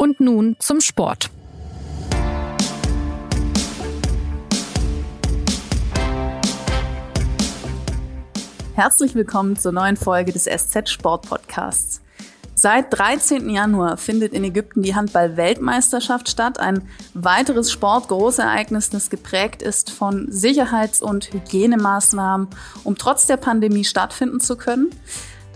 Und 0.00 0.20
nun 0.20 0.54
zum 0.60 0.80
Sport. 0.80 1.28
Herzlich 8.74 9.16
willkommen 9.16 9.56
zur 9.56 9.72
neuen 9.72 9.96
Folge 9.96 10.32
des 10.32 10.44
SZ 10.44 10.88
Sport 10.88 11.28
Podcasts. 11.28 12.00
Seit 12.54 12.96
13. 12.96 13.50
Januar 13.50 13.96
findet 13.96 14.34
in 14.34 14.44
Ägypten 14.44 14.82
die 14.82 14.94
Handball-Weltmeisterschaft 14.94 16.28
statt. 16.28 16.60
Ein 16.60 16.88
weiteres 17.14 17.72
Sportgroßereignis, 17.72 18.90
das 18.90 19.10
geprägt 19.10 19.62
ist 19.62 19.90
von 19.90 20.30
Sicherheits- 20.30 21.02
und 21.02 21.32
Hygienemaßnahmen, 21.32 22.46
um 22.84 22.96
trotz 22.96 23.26
der 23.26 23.36
Pandemie 23.36 23.84
stattfinden 23.84 24.38
zu 24.38 24.56
können. 24.56 24.90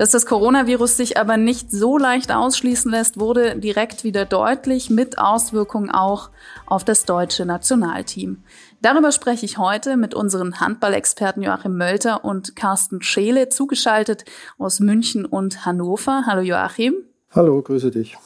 Dass 0.02 0.10
das 0.10 0.26
Coronavirus 0.26 0.96
sich 0.96 1.16
aber 1.16 1.36
nicht 1.36 1.70
so 1.70 1.96
leicht 1.96 2.32
ausschließen 2.32 2.90
lässt, 2.90 3.20
wurde 3.20 3.56
direkt 3.56 4.02
wieder 4.02 4.24
deutlich 4.24 4.90
mit 4.90 5.16
Auswirkungen 5.16 5.92
auch 5.92 6.30
auf 6.66 6.82
das 6.82 7.04
deutsche 7.04 7.46
Nationalteam. 7.46 8.42
Darüber 8.80 9.12
spreche 9.12 9.46
ich 9.46 9.58
heute 9.58 9.96
mit 9.96 10.12
unseren 10.12 10.58
Handballexperten 10.58 11.44
Joachim 11.44 11.76
Mölter 11.76 12.24
und 12.24 12.56
Carsten 12.56 13.00
Scheele, 13.00 13.48
zugeschaltet 13.48 14.24
aus 14.58 14.80
München 14.80 15.24
und 15.24 15.64
Hannover. 15.66 16.24
Hallo 16.26 16.40
Joachim. 16.40 16.96
Hallo, 17.30 17.62
grüße 17.62 17.92
dich. 17.92 18.18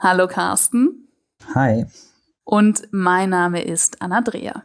Hallo 0.00 0.26
Carsten. 0.26 1.06
Hi. 1.54 1.86
Und 2.42 2.88
mein 2.90 3.30
Name 3.30 3.62
ist 3.62 4.02
Anna 4.02 4.20
Dreher. 4.20 4.64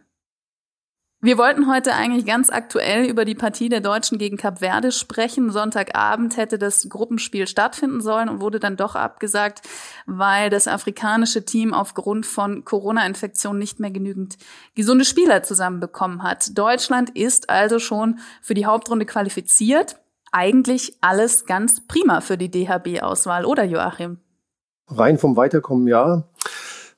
Wir 1.25 1.39
wollten 1.39 1.67
heute 1.67 1.95
eigentlich 1.95 2.27
ganz 2.27 2.51
aktuell 2.51 3.09
über 3.09 3.25
die 3.25 3.33
Partie 3.33 3.67
der 3.67 3.81
Deutschen 3.81 4.19
gegen 4.19 4.37
Kap 4.37 4.59
Verde 4.59 4.91
sprechen. 4.91 5.49
Sonntagabend 5.49 6.37
hätte 6.37 6.59
das 6.59 6.87
Gruppenspiel 6.87 7.47
stattfinden 7.47 7.99
sollen 7.99 8.29
und 8.29 8.41
wurde 8.41 8.59
dann 8.59 8.77
doch 8.77 8.93
abgesagt, 8.93 9.63
weil 10.05 10.51
das 10.51 10.67
afrikanische 10.67 11.43
Team 11.43 11.73
aufgrund 11.73 12.27
von 12.27 12.63
Corona-Infektionen 12.63 13.57
nicht 13.57 13.79
mehr 13.79 13.89
genügend 13.89 14.37
gesunde 14.75 15.03
Spieler 15.03 15.41
zusammenbekommen 15.41 16.21
hat. 16.21 16.55
Deutschland 16.55 17.09
ist 17.17 17.49
also 17.49 17.79
schon 17.79 18.19
für 18.39 18.53
die 18.53 18.67
Hauptrunde 18.67 19.07
qualifiziert. 19.07 19.95
Eigentlich 20.31 20.95
alles 21.01 21.47
ganz 21.47 21.87
prima 21.87 22.21
für 22.21 22.37
die 22.37 22.51
DHB-Auswahl, 22.51 23.45
oder 23.45 23.63
Joachim? 23.63 24.19
Rein 24.89 25.17
vom 25.17 25.35
Weiterkommen 25.35 25.87
ja. 25.87 26.25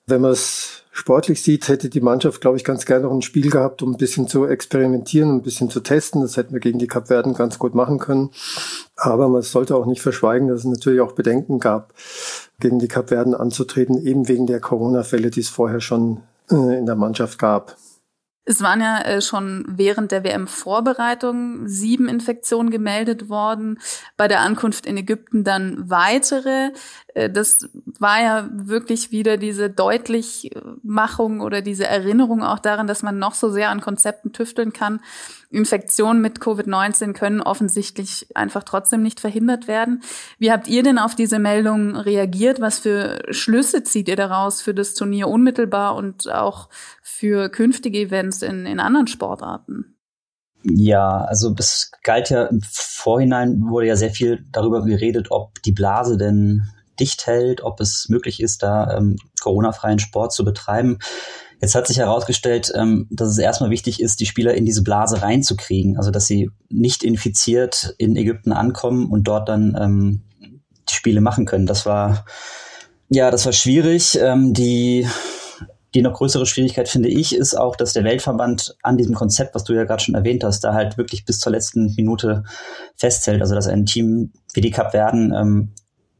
Wenn 0.05 0.19
man 0.19 0.31
es 0.31 0.83
sportlich 0.97 1.43
sieht, 1.43 1.67
hätte 1.67 1.89
die 1.89 2.01
Mannschaft, 2.01 2.41
glaube 2.41 2.57
ich, 2.57 2.63
ganz 2.63 2.85
gerne 2.85 3.05
noch 3.05 3.13
ein 3.13 3.21
Spiel 3.21 3.51
gehabt, 3.51 3.83
um 3.83 3.91
ein 3.91 3.97
bisschen 3.97 4.27
zu 4.27 4.45
experimentieren, 4.45 5.35
ein 5.35 5.41
bisschen 5.43 5.69
zu 5.69 5.79
testen. 5.79 6.21
Das 6.21 6.37
hätten 6.37 6.53
wir 6.53 6.59
gegen 6.59 6.79
die 6.79 6.87
Kapverden 6.87 7.35
ganz 7.35 7.59
gut 7.59 7.75
machen 7.75 7.99
können. 7.99 8.31
Aber 8.95 9.29
man 9.29 9.43
sollte 9.43 9.75
auch 9.75 9.85
nicht 9.85 10.01
verschweigen, 10.01 10.47
dass 10.47 10.61
es 10.61 10.65
natürlich 10.65 11.01
auch 11.01 11.11
Bedenken 11.11 11.59
gab, 11.59 11.93
gegen 12.59 12.79
die 12.79 12.87
Kapverden 12.87 13.35
anzutreten, 13.35 14.03
eben 14.03 14.27
wegen 14.27 14.47
der 14.47 14.59
Corona-Fälle, 14.59 15.29
die 15.29 15.41
es 15.41 15.49
vorher 15.49 15.81
schon 15.81 16.23
äh, 16.49 16.77
in 16.77 16.87
der 16.87 16.95
Mannschaft 16.95 17.37
gab. 17.37 17.77
Es 18.49 18.61
waren 18.61 18.79
ja 18.79 19.01
äh, 19.01 19.21
schon 19.21 19.65
während 19.67 20.13
der 20.13 20.23
WM-Vorbereitung 20.23 21.67
sieben 21.67 22.07
Infektionen 22.07 22.71
gemeldet 22.71 23.27
worden, 23.27 23.77
bei 24.15 24.29
der 24.29 24.39
Ankunft 24.39 24.85
in 24.85 24.95
Ägypten 24.95 25.43
dann 25.43 25.89
weitere. 25.89 26.71
Äh, 27.17 27.29
das 27.29 27.69
war 27.99 28.21
ja 28.21 28.47
wirklich 28.51 29.11
wieder 29.11 29.37
diese 29.37 29.69
Deutlichmachung 29.69 31.41
oder 31.41 31.61
diese 31.61 31.87
Erinnerung 31.87 32.43
auch 32.43 32.59
daran, 32.59 32.87
dass 32.87 33.03
man 33.03 33.17
noch 33.17 33.33
so 33.33 33.49
sehr 33.49 33.69
an 33.69 33.81
Konzepten 33.81 34.31
tüfteln 34.31 34.71
kann. 34.71 35.01
Infektionen 35.49 36.21
mit 36.21 36.39
Covid-19 36.39 37.13
können 37.13 37.41
offensichtlich 37.41 38.27
einfach 38.35 38.63
trotzdem 38.63 39.01
nicht 39.01 39.19
verhindert 39.19 39.67
werden. 39.67 40.03
Wie 40.37 40.51
habt 40.51 40.67
ihr 40.67 40.83
denn 40.83 40.99
auf 40.99 41.15
diese 41.15 41.39
Meldung 41.39 41.95
reagiert? 41.95 42.59
Was 42.59 42.79
für 42.79 43.23
Schlüsse 43.31 43.83
zieht 43.83 44.09
ihr 44.09 44.17
daraus 44.17 44.61
für 44.61 44.73
das 44.73 44.93
Turnier 44.93 45.27
unmittelbar 45.27 45.95
und 45.95 46.29
auch 46.29 46.69
für 47.01 47.49
künftige 47.49 47.99
Events 47.99 48.41
in, 48.41 48.65
in 48.65 48.79
anderen 48.79 49.07
Sportarten? 49.07 49.95
Ja, 50.63 51.21
also 51.21 51.55
es 51.57 51.91
galt 52.03 52.29
ja 52.29 52.43
im 52.47 52.61
Vorhinein 52.61 53.61
wurde 53.61 53.87
ja 53.87 53.95
sehr 53.95 54.09
viel 54.09 54.43
darüber 54.51 54.83
geredet, 54.83 55.27
ob 55.29 55.61
die 55.63 55.71
Blase 55.71 56.17
denn 56.17 56.67
dicht 56.99 57.27
hält, 57.27 57.61
ob 57.61 57.79
es 57.79 58.07
möglich 58.09 58.41
ist, 58.41 58.63
da 58.63 58.97
ähm, 58.97 59.17
Corona-freien 59.41 59.99
Sport 59.99 60.33
zu 60.33 60.43
betreiben. 60.43 60.99
Jetzt 61.61 61.73
hat 61.73 61.87
sich 61.87 61.97
herausgestellt, 61.97 62.71
ähm, 62.75 63.07
dass 63.09 63.29
es 63.29 63.37
erstmal 63.37 63.71
wichtig 63.71 64.01
ist, 64.01 64.19
die 64.19 64.25
Spieler 64.25 64.53
in 64.53 64.65
diese 64.65 64.83
Blase 64.83 65.21
reinzukriegen, 65.21 65.97
also 65.97 66.11
dass 66.11 66.27
sie 66.27 66.51
nicht 66.69 67.03
infiziert 67.03 67.95
in 67.97 68.15
Ägypten 68.15 68.51
ankommen 68.51 69.09
und 69.09 69.23
dort 69.23 69.49
dann 69.49 69.75
ähm, 69.79 70.21
die 70.89 70.93
Spiele 70.93 71.21
machen 71.21 71.45
können. 71.45 71.65
Das 71.65 71.85
war 71.85 72.25
ja, 73.09 73.31
das 73.31 73.45
war 73.45 73.53
schwierig. 73.53 74.19
Ähm, 74.21 74.53
die 74.53 75.07
die 75.93 76.01
noch 76.01 76.13
größere 76.13 76.45
Schwierigkeit, 76.45 76.89
finde 76.89 77.09
ich, 77.09 77.33
ist 77.33 77.55
auch, 77.55 77.75
dass 77.75 77.93
der 77.93 78.03
Weltverband 78.03 78.75
an 78.83 78.97
diesem 78.97 79.15
Konzept, 79.15 79.55
was 79.55 79.63
du 79.63 79.73
ja 79.73 79.85
gerade 79.85 80.03
schon 80.03 80.15
erwähnt 80.15 80.43
hast, 80.43 80.59
da 80.63 80.73
halt 80.73 80.97
wirklich 80.97 81.25
bis 81.25 81.39
zur 81.39 81.51
letzten 81.51 81.95
Minute 81.95 82.43
festhält. 82.95 83.41
Also 83.41 83.55
dass 83.55 83.67
ein 83.67 83.85
Team 83.85 84.31
wie 84.53 84.61
die 84.61 84.69
Cup 84.71 84.93
werden 84.93 85.33
ähm, 85.33 85.71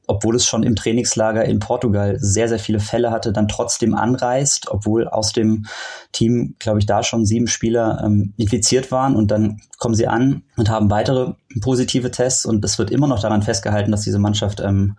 obwohl 0.08 0.36
es 0.36 0.46
schon 0.46 0.64
im 0.64 0.76
Trainingslager 0.76 1.46
in 1.46 1.60
Portugal 1.60 2.18
sehr, 2.20 2.48
sehr 2.48 2.60
viele 2.60 2.80
Fälle 2.80 3.12
hatte, 3.12 3.34
dann 3.34 3.50
trotzdem 3.50 3.94
anreist, 3.94 4.70
obwohl 4.72 5.08
aus 5.08 5.34
dem 5.34 5.66
Team, 6.14 6.56
glaube 6.60 6.80
ich, 6.80 6.86
da 6.86 7.04
schon 7.04 7.26
sieben 7.26 7.48
Spieler 7.48 8.02
ähm, 8.04 8.34
infiziert 8.38 8.92
waren 8.92 9.16
und 9.16 9.30
dann 9.30 9.60
kommen 9.78 9.96
sie 9.96 10.08
an 10.08 10.44
und 10.56 10.70
haben 10.70 10.90
weitere 10.90 11.34
positive 11.62 12.10
Tests 12.10 12.46
und 12.46 12.64
es 12.64 12.80
wird 12.80 12.90
immer 12.90 13.08
noch 13.08 13.20
daran 13.20 13.44
festgehalten, 13.44 13.92
dass 13.92 14.02
diese 14.02 14.20
Mannschaft 14.20 14.62
ähm, 14.62 14.98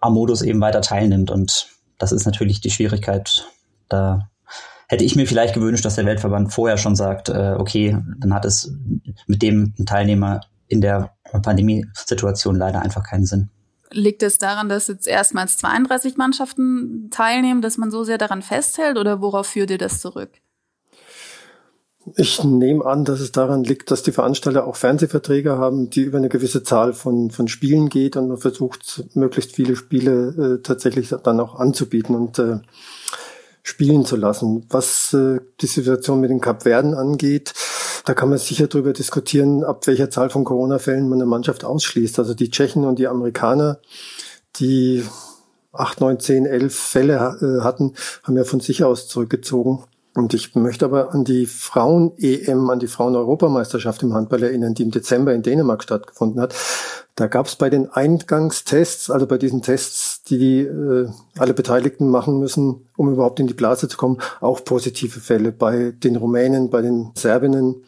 am 0.00 0.14
Modus 0.14 0.42
eben 0.42 0.60
weiter 0.60 0.82
teilnimmt 0.82 1.30
und 1.30 1.68
das 1.98 2.12
ist 2.12 2.26
natürlich 2.26 2.60
die 2.60 2.70
Schwierigkeit. 2.70 3.46
Da 3.88 4.28
hätte 4.88 5.04
ich 5.04 5.16
mir 5.16 5.26
vielleicht 5.26 5.54
gewünscht, 5.54 5.84
dass 5.84 5.94
der 5.94 6.04
Weltverband 6.04 6.52
vorher 6.52 6.76
schon 6.76 6.96
sagt, 6.96 7.30
äh, 7.30 7.54
okay, 7.56 7.96
dann 8.18 8.34
hat 8.34 8.44
es 8.44 8.70
mit 9.26 9.40
dem 9.40 9.74
Teilnehmer 9.86 10.40
in 10.68 10.82
der 10.82 11.14
Pandemiesituation 11.42 12.56
leider 12.56 12.82
einfach 12.82 13.02
keinen 13.02 13.24
Sinn. 13.24 13.48
Liegt 13.92 14.22
es 14.22 14.38
daran, 14.38 14.68
dass 14.68 14.88
jetzt 14.88 15.06
erstmals 15.06 15.56
32 15.58 16.16
Mannschaften 16.16 17.08
teilnehmen, 17.10 17.62
dass 17.62 17.78
man 17.78 17.90
so 17.90 18.04
sehr 18.04 18.18
daran 18.18 18.42
festhält 18.42 18.98
oder 18.98 19.20
worauf 19.20 19.48
führt 19.48 19.70
ihr 19.70 19.78
das 19.78 20.00
zurück? 20.00 20.30
Ich 22.16 22.42
nehme 22.42 22.84
an, 22.84 23.04
dass 23.04 23.20
es 23.20 23.30
daran 23.30 23.62
liegt, 23.62 23.90
dass 23.90 24.02
die 24.02 24.10
Veranstalter 24.10 24.66
auch 24.66 24.74
Fernsehverträge 24.74 25.56
haben, 25.58 25.88
die 25.88 26.02
über 26.02 26.18
eine 26.18 26.28
gewisse 26.28 26.64
Zahl 26.64 26.94
von, 26.94 27.30
von 27.30 27.46
Spielen 27.46 27.88
geht 27.88 28.16
und 28.16 28.28
man 28.28 28.38
versucht, 28.38 29.04
möglichst 29.14 29.52
viele 29.52 29.76
Spiele 29.76 30.56
äh, 30.58 30.62
tatsächlich 30.62 31.14
dann 31.22 31.38
auch 31.38 31.54
anzubieten 31.54 32.16
und 32.16 32.40
äh, 32.40 32.58
spielen 33.62 34.04
zu 34.04 34.16
lassen. 34.16 34.66
Was 34.68 35.14
äh, 35.14 35.38
die 35.60 35.66
Situation 35.66 36.20
mit 36.20 36.30
den 36.30 36.40
Kapverden 36.40 36.94
angeht, 36.94 37.52
da 38.04 38.14
kann 38.14 38.28
man 38.28 38.38
sicher 38.38 38.66
darüber 38.66 38.92
diskutieren, 38.92 39.64
ab 39.64 39.86
welcher 39.86 40.10
Zahl 40.10 40.30
von 40.30 40.44
Corona-Fällen 40.44 41.08
man 41.08 41.20
eine 41.20 41.26
Mannschaft 41.26 41.64
ausschließt. 41.64 42.18
Also 42.18 42.34
die 42.34 42.50
Tschechen 42.50 42.84
und 42.84 42.98
die 42.98 43.06
Amerikaner, 43.06 43.78
die 44.56 45.04
acht, 45.72 46.00
neun, 46.00 46.20
zehn, 46.20 46.46
elf 46.46 46.74
Fälle 46.74 47.14
äh, 47.14 47.62
hatten, 47.62 47.94
haben 48.24 48.36
ja 48.36 48.44
von 48.44 48.60
sich 48.60 48.84
aus 48.84 49.08
zurückgezogen. 49.08 49.84
Und 50.14 50.34
ich 50.34 50.54
möchte 50.54 50.84
aber 50.84 51.14
an 51.14 51.24
die 51.24 51.46
Frauen-EM, 51.46 52.68
an 52.68 52.78
die 52.78 52.86
Frauen-Europameisterschaft 52.86 54.02
im 54.02 54.12
Handball 54.12 54.42
erinnern, 54.42 54.74
die 54.74 54.82
im 54.82 54.90
Dezember 54.90 55.32
in 55.32 55.42
Dänemark 55.42 55.82
stattgefunden 55.82 56.40
hat. 56.40 56.54
Da 57.14 57.28
gab 57.28 57.46
es 57.46 57.56
bei 57.56 57.70
den 57.70 57.90
Eingangstests, 57.90 59.10
also 59.10 59.26
bei 59.26 59.38
diesen 59.38 59.62
Tests, 59.62 60.11
die 60.28 60.60
äh, 60.60 61.08
alle 61.36 61.54
Beteiligten 61.54 62.08
machen 62.08 62.38
müssen, 62.38 62.88
um 62.96 63.12
überhaupt 63.12 63.40
in 63.40 63.46
die 63.46 63.54
Blase 63.54 63.88
zu 63.88 63.96
kommen, 63.96 64.18
auch 64.40 64.64
positive 64.64 65.20
Fälle. 65.20 65.52
Bei 65.52 65.92
den 65.92 66.16
Rumänen, 66.16 66.70
bei 66.70 66.82
den 66.82 67.10
Serbinnen, 67.14 67.84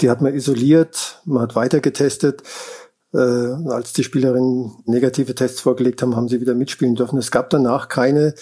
die 0.00 0.10
hat 0.10 0.20
man 0.20 0.34
isoliert, 0.34 1.20
man 1.24 1.42
hat 1.42 1.56
weiter 1.56 1.80
getestet. 1.80 2.42
Äh, 3.12 3.18
als 3.18 3.92
die 3.92 4.04
Spielerinnen 4.04 4.72
negative 4.86 5.34
Tests 5.34 5.60
vorgelegt 5.60 6.02
haben, 6.02 6.16
haben 6.16 6.28
sie 6.28 6.40
wieder 6.40 6.54
mitspielen 6.54 6.96
dürfen. 6.96 7.18
Es 7.18 7.30
gab 7.30 7.50
danach 7.50 7.88
keine 7.88 8.34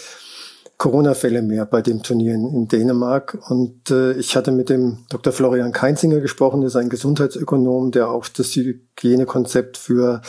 Corona-Fälle 0.78 1.42
mehr 1.42 1.64
bei 1.64 1.80
dem 1.80 2.02
Turnier 2.02 2.34
in, 2.34 2.68
Dänemark. 2.68 3.38
Und 3.48 3.90
äh, 3.90 4.12
ich 4.14 4.34
hatte 4.34 4.50
mit 4.50 4.68
dem 4.68 4.98
Dr. 5.10 5.32
Florian 5.32 5.72
Keinzinger 5.72 6.20
gesprochen, 6.20 6.60
der 6.60 6.68
ist 6.68 6.76
ein 6.76 6.88
Gesundheitsökonom, 6.88 7.92
der 7.92 8.10
auch 8.10 8.26
das 8.28 8.56
Hygienekonzept 8.56 9.76
für 9.76 10.22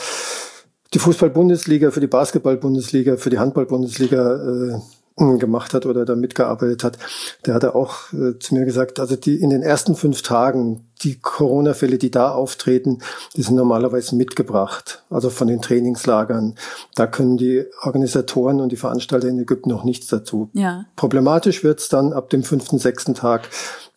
die 0.94 0.98
Fußball-Bundesliga, 1.00 1.90
für 1.90 2.00
die 2.00 2.06
Basketball-Bundesliga, 2.06 3.16
für 3.16 3.30
die 3.30 3.38
Handball-Bundesliga 3.38 4.36
äh, 4.36 4.80
gemacht 5.16 5.74
hat 5.74 5.86
oder 5.86 6.04
da 6.04 6.16
mitgearbeitet 6.16 6.82
hat, 6.82 6.98
der 7.46 7.54
hatte 7.54 7.74
auch 7.74 8.12
äh, 8.12 8.38
zu 8.40 8.54
mir 8.54 8.64
gesagt, 8.64 8.98
also 8.98 9.14
die 9.14 9.36
in 9.36 9.50
den 9.50 9.62
ersten 9.62 9.94
fünf 9.94 10.22
Tagen, 10.22 10.88
die 11.02 11.20
Corona-Fälle, 11.20 11.98
die 11.98 12.10
da 12.10 12.32
auftreten, 12.32 12.98
die 13.36 13.42
sind 13.42 13.54
normalerweise 13.54 14.16
mitgebracht, 14.16 15.04
also 15.10 15.30
von 15.30 15.46
den 15.46 15.62
Trainingslagern. 15.62 16.56
Da 16.96 17.06
können 17.06 17.36
die 17.36 17.64
Organisatoren 17.82 18.60
und 18.60 18.72
die 18.72 18.76
Veranstalter 18.76 19.28
in 19.28 19.38
Ägypten 19.38 19.70
noch 19.70 19.84
nichts 19.84 20.08
dazu. 20.08 20.50
Ja. 20.52 20.86
Problematisch 20.96 21.62
wird's 21.62 21.88
dann 21.88 22.12
ab 22.12 22.30
dem 22.30 22.42
fünften, 22.42 22.78
sechsten 22.78 23.14
Tag. 23.14 23.48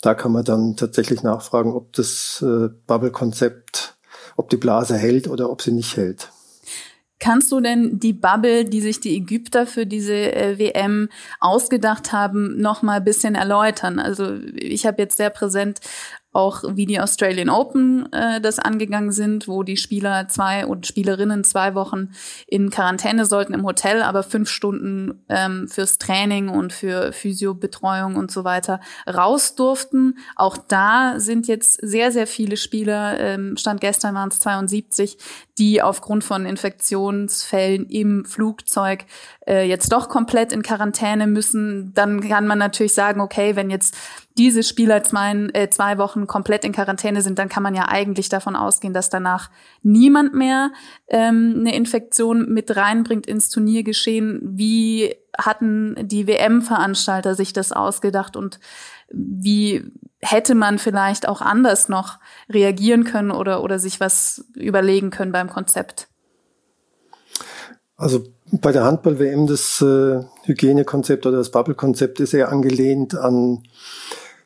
Da 0.01 0.13
kann 0.13 0.31
man 0.31 0.43
dann 0.43 0.75
tatsächlich 0.75 1.23
nachfragen, 1.23 1.73
ob 1.73 1.93
das 1.93 2.43
äh, 2.45 2.69
Bubble-Konzept, 2.85 3.95
ob 4.35 4.49
die 4.49 4.57
Blase 4.57 4.95
hält 4.95 5.27
oder 5.27 5.49
ob 5.49 5.63
sie 5.63 5.71
nicht 5.71 5.97
hält. 5.97 6.29
Kannst 7.19 7.51
du 7.51 7.59
denn 7.59 7.99
die 7.99 8.13
Bubble, 8.13 8.65
die 8.65 8.81
sich 8.81 8.99
die 8.99 9.15
Ägypter 9.15 9.65
für 9.65 9.85
diese 9.85 10.13
äh, 10.13 10.59
WM 10.59 11.09
ausgedacht 11.39 12.11
haben, 12.11 12.59
noch 12.59 12.83
mal 12.83 12.97
ein 12.97 13.03
bisschen 13.03 13.35
erläutern? 13.35 13.99
Also 13.99 14.37
ich 14.53 14.85
habe 14.85 15.01
jetzt 15.01 15.17
sehr 15.17 15.31
präsent 15.31 15.79
auch 16.33 16.63
wie 16.75 16.85
die 16.85 16.99
Australian 16.99 17.49
Open 17.49 18.11
äh, 18.13 18.39
das 18.41 18.59
angegangen 18.59 19.11
sind, 19.11 19.47
wo 19.47 19.63
die 19.63 19.77
Spieler 19.77 20.27
zwei 20.27 20.65
und 20.65 20.85
Spielerinnen 20.85 21.43
zwei 21.43 21.73
Wochen 21.73 22.09
in 22.45 22.69
Quarantäne 22.69 23.25
sollten 23.25 23.53
im 23.53 23.65
Hotel, 23.65 24.01
aber 24.01 24.23
fünf 24.23 24.49
Stunden 24.49 25.23
ähm, 25.29 25.67
fürs 25.67 25.97
Training 25.97 26.49
und 26.49 26.73
für 26.73 27.11
Physiobetreuung 27.13 28.15
und 28.15 28.29
so 28.29 28.43
weiter 28.43 28.79
raus 29.07 29.55
durften. 29.55 30.17
Auch 30.35 30.57
da 30.57 31.15
sind 31.17 31.47
jetzt 31.47 31.79
sehr, 31.81 32.11
sehr 32.11 32.27
viele 32.27 32.57
Spieler, 32.57 33.19
ähm, 33.19 33.57
Stand 33.57 33.81
gestern 33.81 34.13
waren 34.13 34.29
es 34.29 34.39
72, 34.39 35.17
die 35.57 35.81
aufgrund 35.81 36.23
von 36.23 36.45
Infektionsfällen 36.45 37.87
im 37.87 38.25
Flugzeug 38.25 39.05
äh, 39.47 39.67
jetzt 39.67 39.91
doch 39.91 40.09
komplett 40.09 40.51
in 40.51 40.61
Quarantäne 40.61 41.25
müssen. 41.25 41.93
Dann 41.93 42.21
kann 42.21 42.47
man 42.47 42.59
natürlich 42.59 42.93
sagen, 42.93 43.21
okay, 43.21 43.55
wenn 43.55 43.69
jetzt 43.69 43.95
diese 44.37 44.63
Spieler 44.63 45.03
zwei, 45.03 45.31
äh, 45.53 45.69
zwei 45.69 45.97
Wochen 45.97 46.27
komplett 46.27 46.63
in 46.63 46.71
Quarantäne 46.71 47.21
sind, 47.21 47.39
dann 47.39 47.49
kann 47.49 47.63
man 47.63 47.75
ja 47.75 47.87
eigentlich 47.87 48.29
davon 48.29 48.55
ausgehen, 48.55 48.93
dass 48.93 49.09
danach 49.09 49.49
niemand 49.81 50.33
mehr 50.33 50.71
ähm, 51.07 51.55
eine 51.59 51.75
Infektion 51.75 52.53
mit 52.53 52.75
reinbringt 52.75 53.25
ins 53.25 53.49
Turniergeschehen. 53.49 54.41
Wie 54.43 55.15
hatten 55.37 55.95
die 56.07 56.27
WM-Veranstalter 56.27 57.35
sich 57.35 57.53
das 57.53 57.71
ausgedacht 57.71 58.35
und 58.35 58.59
wie 59.09 59.91
hätte 60.19 60.55
man 60.55 60.79
vielleicht 60.79 61.27
auch 61.27 61.41
anders 61.41 61.89
noch 61.89 62.17
reagieren 62.49 63.03
können 63.03 63.31
oder, 63.31 63.63
oder 63.63 63.79
sich 63.79 63.99
was 63.99 64.45
überlegen 64.55 65.11
können 65.11 65.31
beim 65.31 65.49
Konzept? 65.49 66.07
Also 67.95 68.25
bei 68.51 68.71
der 68.71 68.83
Handball-WM 68.83 69.47
das 69.47 69.81
äh, 69.81 70.23
Hygienekonzept 70.43 71.25
oder 71.25 71.37
das 71.37 71.51
Bubble-Konzept 71.51 72.19
ist 72.19 72.33
eher 72.33 72.51
angelehnt 72.51 73.15
an 73.15 73.63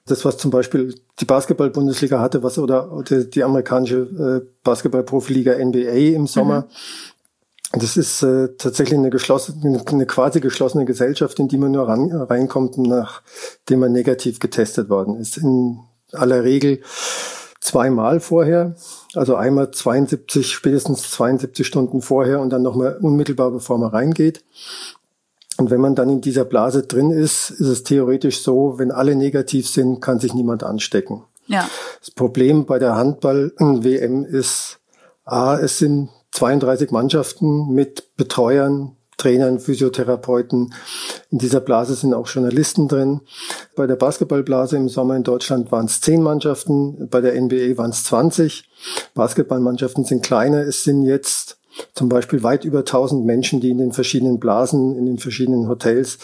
das, 0.06 0.26
was 0.26 0.38
zum 0.38 0.52
Beispiel 0.52 0.96
die 1.20 1.26
Basketball-Bundesliga 1.26 2.20
hatte, 2.20 2.44
was 2.44 2.58
oder, 2.58 2.92
oder 2.92 3.24
die 3.24 3.44
amerikanische 3.44 4.44
äh, 4.44 4.48
Basketball-Profiliga 4.64 5.54
NBA 5.54 6.16
im 6.16 6.28
Sommer. 6.28 6.62
Mhm. 6.62 7.80
Das 7.80 7.96
ist 7.96 8.22
äh, 8.22 8.50
tatsächlich 8.58 9.00
eine 9.00 9.10
geschlossene, 9.10 9.82
eine 9.86 10.06
quasi 10.06 10.42
geschlossene 10.42 10.84
Gesellschaft, 10.86 11.40
in 11.40 11.48
die 11.48 11.58
man 11.58 11.72
nur 11.72 11.88
ran, 11.88 12.12
reinkommt, 12.12 12.78
nachdem 12.78 13.80
man 13.80 13.94
negativ 13.94 14.40
getestet 14.40 14.90
worden 14.90 15.16
ist. 15.16 15.38
In 15.38 15.80
aller 16.12 16.44
Regel 16.44 16.82
zweimal 17.62 18.20
vorher, 18.20 18.76
also 19.14 19.36
einmal 19.36 19.72
72, 19.72 20.52
spätestens 20.52 21.10
72 21.12 21.66
Stunden 21.66 22.02
vorher 22.02 22.42
und 22.42 22.50
dann 22.50 22.64
nochmal 22.64 22.98
unmittelbar, 23.00 23.52
bevor 23.52 23.78
man 23.78 23.92
reingeht. 23.92 24.44
Und 25.62 25.70
wenn 25.70 25.80
man 25.80 25.94
dann 25.94 26.10
in 26.10 26.22
dieser 26.22 26.44
Blase 26.44 26.82
drin 26.82 27.12
ist, 27.12 27.52
ist 27.52 27.68
es 27.68 27.84
theoretisch 27.84 28.42
so, 28.42 28.80
wenn 28.80 28.90
alle 28.90 29.16
negativ 29.16 29.70
sind, 29.70 30.02
kann 30.02 30.20
sich 30.20 30.34
niemand 30.34 30.64
anstecken. 30.64 31.22
Ja. 31.46 31.70
Das 32.00 32.10
Problem 32.10 32.66
bei 32.66 32.80
der 32.80 32.96
Handball-WM 32.96 34.26
ist, 34.26 34.80
A, 35.24 35.60
es 35.60 35.78
sind 35.78 36.10
32 36.32 36.90
Mannschaften 36.90 37.76
mit 37.76 38.16
Betreuern, 38.18 38.96
Trainern, 39.18 39.60
Physiotherapeuten. 39.60 40.74
In 41.30 41.38
dieser 41.38 41.60
Blase 41.60 41.94
sind 41.94 42.16
auch 42.16 42.28
Journalisten 42.28 42.88
drin. 42.88 43.22
Bei 43.76 43.86
der 43.86 43.98
Basketballblase 43.98 44.78
im 44.78 44.90
Sommer 44.90 45.16
in 45.16 45.22
Deutschland 45.22 45.72
waren 45.72 45.86
es 45.86 46.02
zehn 46.02 46.24
Mannschaften, 46.24 47.08
bei 47.08 47.22
der 47.22 47.40
NBA 47.40 47.78
waren 47.78 47.92
es 47.92 48.04
20. 48.06 48.68
Basketballmannschaften 49.14 50.06
sind 50.06 50.24
kleiner. 50.24 50.62
Es 50.62 50.84
sind 50.84 51.04
jetzt 51.04 51.61
zum 51.94 52.10
Beispiel 52.10 52.44
weit 52.44 52.66
über 52.66 52.80
1000 52.80 53.26
Menschen, 53.26 53.62
die 53.62 53.70
in 53.70 53.78
den 53.78 53.92
verschiedenen 53.92 54.40
Blasen, 54.40 54.98
in 54.98 55.06
den 55.06 55.18
verschiedenen 55.18 55.68
Hotels 55.68 56.20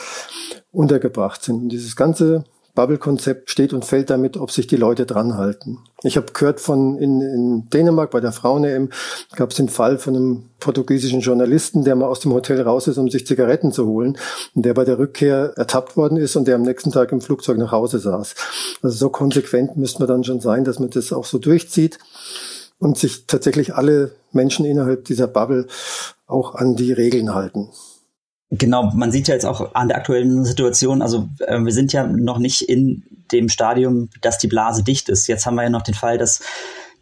untergebracht 0.71 1.43
sind. 1.43 1.63
Und 1.63 1.69
dieses 1.69 1.95
ganze 1.95 2.43
Bubble-Konzept 2.77 3.49
steht 3.49 3.73
und 3.73 3.85
fällt 3.85 4.11
damit, 4.11 4.37
ob 4.37 4.51
sich 4.51 4.67
die 4.67 4.75
Leute 4.75 5.07
dran 5.07 5.35
halten. 5.35 5.79
Ich 6.03 6.15
habe 6.15 6.31
gehört 6.31 6.59
von 6.59 6.99
in, 6.99 7.21
in 7.21 7.69
Dänemark 7.71 8.11
bei 8.11 8.19
der 8.19 8.31
Frauen-EM 8.31 8.89
gab 9.35 9.49
es 9.49 9.55
den 9.55 9.67
Fall 9.67 9.97
von 9.97 10.15
einem 10.15 10.43
portugiesischen 10.59 11.21
Journalisten, 11.21 11.83
der 11.83 11.95
mal 11.95 12.05
aus 12.05 12.19
dem 12.19 12.33
Hotel 12.33 12.61
raus 12.61 12.87
ist, 12.87 12.99
um 12.99 13.09
sich 13.09 13.25
Zigaretten 13.25 13.71
zu 13.71 13.87
holen 13.87 14.15
und 14.53 14.63
der 14.63 14.75
bei 14.75 14.85
der 14.85 14.99
Rückkehr 14.99 15.53
ertappt 15.55 15.97
worden 15.97 16.17
ist 16.17 16.35
und 16.35 16.47
der 16.47 16.53
am 16.53 16.61
nächsten 16.61 16.91
Tag 16.91 17.11
im 17.11 17.19
Flugzeug 17.19 17.57
nach 17.57 17.71
Hause 17.71 17.97
saß. 17.97 18.35
Also 18.83 18.95
so 18.95 19.09
konsequent 19.09 19.75
müsste 19.75 19.97
man 19.97 20.07
dann 20.07 20.23
schon 20.23 20.39
sein, 20.39 20.63
dass 20.63 20.77
man 20.77 20.91
das 20.91 21.11
auch 21.11 21.25
so 21.25 21.39
durchzieht 21.39 21.97
und 22.79 22.97
sich 22.97 23.27
tatsächlich 23.27 23.75
alle 23.75 24.11
Menschen 24.31 24.65
innerhalb 24.65 25.05
dieser 25.05 25.27
Bubble 25.27 25.67
auch 26.27 26.55
an 26.55 26.75
die 26.75 26.91
Regeln 26.91 27.33
halten. 27.33 27.69
Genau, 28.49 28.91
man 28.93 29.11
sieht 29.11 29.27
ja 29.27 29.33
jetzt 29.33 29.45
auch 29.45 29.75
an 29.75 29.89
der 29.89 29.97
aktuellen 29.97 30.45
Situation, 30.45 31.01
also 31.01 31.27
äh, 31.39 31.59
wir 31.59 31.73
sind 31.73 31.91
ja 31.91 32.07
noch 32.07 32.37
nicht 32.37 32.61
in 32.61 33.03
dem 33.31 33.49
Stadium, 33.49 34.09
dass 34.21 34.37
die 34.37 34.47
Blase 34.47 34.83
dicht 34.83 35.09
ist. 35.09 35.27
Jetzt 35.27 35.45
haben 35.45 35.55
wir 35.55 35.63
ja 35.63 35.69
noch 35.69 35.81
den 35.81 35.95
Fall, 35.95 36.17
dass 36.17 36.41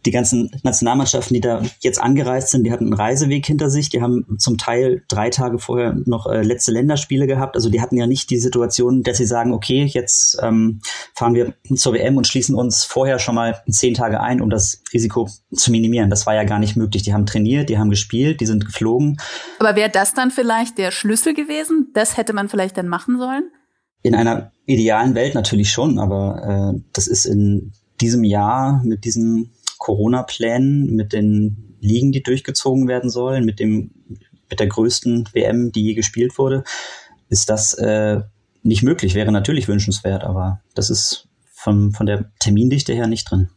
die 0.06 0.12
ganzen 0.12 0.52
Nationalmannschaften, 0.64 1.34
die 1.34 1.42
da 1.42 1.62
jetzt 1.80 2.00
angereist 2.00 2.50
sind, 2.50 2.64
die 2.64 2.72
hatten 2.72 2.86
einen 2.86 2.94
Reiseweg 2.94 3.46
hinter 3.46 3.70
sich. 3.70 3.90
Die 3.90 4.02
haben 4.02 4.38
zum 4.38 4.58
Teil 4.58 5.04
drei 5.08 5.30
Tage 5.30 5.58
vorher 5.58 5.96
noch 6.06 6.28
äh, 6.28 6.42
letzte 6.42 6.72
Länderspiele 6.72 7.28
gehabt. 7.28 7.56
Also 7.56 7.70
die 7.70 7.82
hatten 7.82 7.98
ja 7.98 8.06
nicht 8.06 8.30
die 8.30 8.38
Situation, 8.38 9.02
dass 9.04 9.18
sie 9.18 9.26
sagen, 9.26 9.54
okay, 9.54 9.86
jetzt 9.86 10.38
ähm, 10.42 10.82
fahren 11.16 11.34
wir 11.34 11.54
zur 11.76 11.94
WM 11.94 12.18
und 12.18 12.28
schließen 12.28 12.56
uns 12.56 12.84
vorher 12.84 13.18
schon 13.20 13.36
mal 13.36 13.62
zehn 13.70 13.96
Tage 13.96 14.22
ein, 14.22 14.42
um 14.42 14.50
das 14.50 14.84
Risiko 14.94 15.28
zu 15.52 15.72
minimieren. 15.72 16.10
Das 16.10 16.26
war 16.26 16.36
ja 16.36 16.44
gar 16.44 16.60
nicht 16.60 16.76
möglich. 16.76 17.04
Die 17.04 17.14
haben 17.14 17.26
trainiert, 17.26 17.70
die 17.70 17.80
haben 17.80 17.90
gespielt, 17.90 18.42
die 18.42 18.46
sind 18.46 18.66
geflogen. 18.66 19.18
Aber 19.60 19.76
wäre 19.76 19.90
das 19.90 20.14
dann 20.14 20.30
vielleicht 20.30 20.78
der 20.78 20.92
Schlüssel 20.92 21.34
gewesen? 21.34 21.90
Das 21.94 22.18
hätte 22.18 22.34
man 22.34 22.48
vielleicht 22.48 22.78
dann 22.78 22.88
machen 22.88 23.18
sollen? 23.18 23.50
In 24.04 24.14
einer 24.14 24.52
idealen 24.68 25.16
Welt 25.16 25.34
natürlich 25.34 25.72
schon, 25.72 25.98
aber 25.98 26.76
äh, 26.76 26.80
das 26.94 27.08
ist 27.08 27.26
in 27.26 27.74
diesem 28.02 28.24
Jahr 28.24 28.84
mit 28.84 29.06
diesem 29.06 29.52
Corona-Plänen, 29.78 30.96
mit 30.96 31.14
den 31.14 31.76
Ligen, 31.80 32.12
die 32.12 32.24
durchgezogen 32.24 32.88
werden 32.88 33.10
sollen, 33.10 33.46
mit 33.46 33.60
dem 33.60 33.92
mit 34.50 34.60
der 34.60 34.68
größten 34.68 35.28
WM, 35.34 35.72
die 35.72 35.84
je 35.84 35.94
gespielt 35.94 36.38
wurde, 36.38 36.64
ist 37.30 37.50
das 37.50 37.74
äh, 37.74 38.22
nicht 38.64 38.84
möglich. 38.84 39.16
Wäre 39.16 39.32
natürlich 39.32 39.68
wünschenswert, 39.68 40.24
aber 40.24 40.62
das 40.74 40.90
ist 40.90 41.28
von, 41.52 41.92
von 41.92 42.06
der 42.06 42.32
Termindichte 42.40 42.94
her 42.94 43.08
nicht 43.08 43.30
drin. 43.30 43.50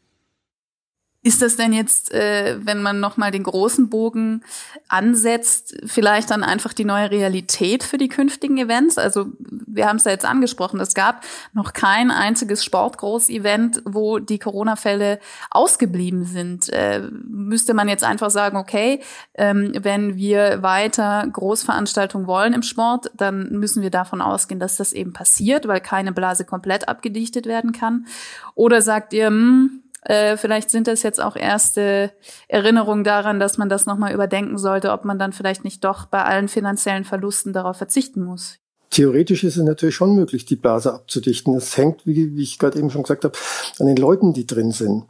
Ist 1.24 1.42
das 1.42 1.56
denn 1.56 1.72
jetzt, 1.72 2.14
äh, 2.14 2.58
wenn 2.64 2.80
man 2.80 3.00
nochmal 3.00 3.32
den 3.32 3.42
großen 3.42 3.90
Bogen 3.90 4.44
ansetzt, 4.86 5.76
vielleicht 5.84 6.30
dann 6.30 6.44
einfach 6.44 6.72
die 6.72 6.84
neue 6.84 7.10
Realität 7.10 7.82
für 7.82 7.98
die 7.98 8.08
künftigen 8.08 8.56
Events? 8.56 8.98
Also 8.98 9.26
wir 9.40 9.88
haben 9.88 9.96
es 9.96 10.04
ja 10.04 10.12
jetzt 10.12 10.24
angesprochen, 10.24 10.78
es 10.78 10.94
gab 10.94 11.24
noch 11.52 11.72
kein 11.72 12.12
einziges 12.12 12.64
Sportgroß-Event, 12.64 13.82
wo 13.84 14.20
die 14.20 14.38
Corona-Fälle 14.38 15.18
ausgeblieben 15.50 16.24
sind. 16.24 16.68
Äh, 16.68 17.10
müsste 17.26 17.74
man 17.74 17.88
jetzt 17.88 18.04
einfach 18.04 18.30
sagen, 18.30 18.56
okay, 18.56 19.02
ähm, 19.34 19.72
wenn 19.74 20.14
wir 20.14 20.62
weiter 20.62 21.26
Großveranstaltungen 21.32 22.28
wollen 22.28 22.52
im 22.52 22.62
Sport, 22.62 23.10
dann 23.16 23.50
müssen 23.50 23.82
wir 23.82 23.90
davon 23.90 24.20
ausgehen, 24.20 24.60
dass 24.60 24.76
das 24.76 24.92
eben 24.92 25.12
passiert, 25.12 25.66
weil 25.66 25.80
keine 25.80 26.12
Blase 26.12 26.44
komplett 26.44 26.88
abgedichtet 26.88 27.46
werden 27.46 27.72
kann. 27.72 28.06
Oder 28.54 28.82
sagt 28.82 29.12
ihr, 29.12 29.30
mh, 29.30 29.36
hm, 29.36 29.82
äh, 30.02 30.36
vielleicht 30.36 30.70
sind 30.70 30.86
das 30.86 31.02
jetzt 31.02 31.20
auch 31.20 31.36
erste 31.36 32.12
Erinnerungen 32.46 33.04
daran, 33.04 33.40
dass 33.40 33.58
man 33.58 33.68
das 33.68 33.86
nochmal 33.86 34.12
überdenken 34.12 34.58
sollte, 34.58 34.92
ob 34.92 35.04
man 35.04 35.18
dann 35.18 35.32
vielleicht 35.32 35.64
nicht 35.64 35.84
doch 35.84 36.06
bei 36.06 36.22
allen 36.24 36.48
finanziellen 36.48 37.04
Verlusten 37.04 37.52
darauf 37.52 37.76
verzichten 37.76 38.22
muss. 38.22 38.58
Theoretisch 38.90 39.44
ist 39.44 39.56
es 39.56 39.62
natürlich 39.62 39.94
schon 39.94 40.14
möglich, 40.14 40.46
die 40.46 40.56
Blase 40.56 40.94
abzudichten. 40.94 41.54
Es 41.54 41.76
hängt, 41.76 42.06
wie, 42.06 42.36
wie 42.36 42.42
ich 42.42 42.58
gerade 42.58 42.78
eben 42.78 42.90
schon 42.90 43.02
gesagt 43.02 43.24
habe, 43.24 43.36
an 43.78 43.86
den 43.86 43.96
Leuten, 43.96 44.32
die 44.32 44.46
drin 44.46 44.72
sind. 44.72 45.04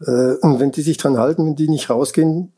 Äh, 0.00 0.34
und 0.40 0.60
wenn 0.60 0.70
die 0.70 0.82
sich 0.82 0.96
dran 0.96 1.18
halten, 1.18 1.44
wenn 1.46 1.56
die 1.56 1.68
nicht 1.68 1.90
rausgehen, 1.90 2.52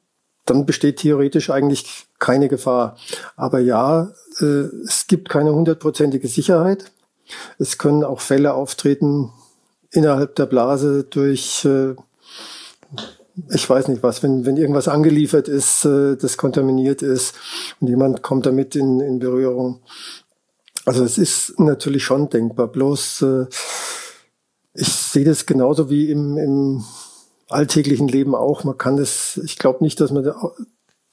dann 0.45 0.67
besteht 0.67 0.99
theoretisch 0.99 1.51
eigentlich 1.51 2.07
keine 2.19 2.49
Gefahr. 2.49 2.97
Aber 3.37 3.61
ja, 3.61 4.13
äh, 4.41 4.67
es 4.87 5.07
gibt 5.07 5.29
keine 5.29 5.55
hundertprozentige 5.55 6.29
Sicherheit. 6.29 6.93
Es 7.59 7.79
können 7.79 8.05
auch 8.05 8.21
Fälle 8.21 8.53
auftreten, 8.53 9.31
innerhalb 9.93 10.35
der 10.37 10.47
Blase 10.47 11.05
durch, 11.05 11.65
äh, 11.65 11.95
ich 13.51 13.69
weiß 13.69 13.89
nicht 13.89 14.03
was, 14.03 14.23
wenn, 14.23 14.45
wenn 14.45 14.57
irgendwas 14.57 14.89
angeliefert 14.89 15.49
ist, 15.49 15.85
äh, 15.85 16.17
das 16.17 16.37
kontaminiert 16.37 17.03
ist 17.03 17.35
und 17.81 17.89
jemand 17.89 18.23
kommt 18.23 18.47
damit 18.47 18.75
in, 18.75 19.01
in 19.01 19.19
Berührung. 19.19 19.81
Also 20.85 21.05
es 21.05 21.19
ist 21.19 21.61
natürlich 21.61 22.03
schon 22.03 22.29
denkbar. 22.29 22.69
Bloß 22.69 23.23
äh, 23.23 23.47
ich 24.75 24.89
sehe 24.89 25.25
das 25.25 25.47
genauso 25.47 25.91
wie 25.91 26.11
im, 26.11 26.39
im 26.39 26.85
alltäglichen 27.49 28.09
Leben 28.09 28.35
auch. 28.35 28.65
Man 28.65 28.79
kann 28.79 28.97
das, 28.97 29.39
ich 29.45 29.59
glaube 29.59 29.85
nicht, 29.85 30.01
dass 30.01 30.11
man 30.11 30.35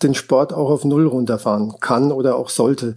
den 0.01 0.15
Sport 0.15 0.53
auch 0.53 0.69
auf 0.69 0.85
Null 0.85 1.07
runterfahren 1.07 1.75
kann 1.79 2.11
oder 2.11 2.37
auch 2.37 2.49
sollte. 2.49 2.95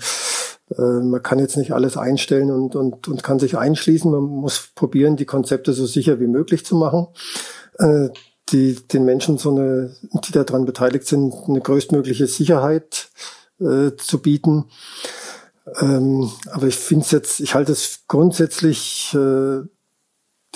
Äh, 0.78 1.00
man 1.02 1.22
kann 1.22 1.38
jetzt 1.38 1.56
nicht 1.56 1.72
alles 1.72 1.96
einstellen 1.96 2.50
und, 2.50 2.76
und, 2.76 3.08
und 3.08 3.22
kann 3.22 3.38
sich 3.38 3.56
einschließen. 3.56 4.10
Man 4.10 4.22
muss 4.22 4.70
probieren, 4.74 5.16
die 5.16 5.26
Konzepte 5.26 5.72
so 5.72 5.86
sicher 5.86 6.20
wie 6.20 6.26
möglich 6.26 6.64
zu 6.64 6.76
machen. 6.76 7.08
Äh, 7.78 8.08
die 8.50 8.74
den 8.74 9.04
Menschen 9.04 9.38
so 9.38 9.50
eine, 9.50 9.94
die 10.12 10.32
daran 10.32 10.64
beteiligt 10.64 11.06
sind, 11.06 11.32
eine 11.48 11.60
größtmögliche 11.60 12.26
Sicherheit 12.26 13.10
äh, 13.60 13.92
zu 13.96 14.20
bieten. 14.20 14.66
Ähm, 15.80 16.30
aber 16.50 16.66
ich 16.66 16.76
finde 16.76 17.06
jetzt, 17.10 17.40
ich 17.40 17.54
halte 17.54 17.72
es 17.72 18.00
grundsätzlich 18.08 19.16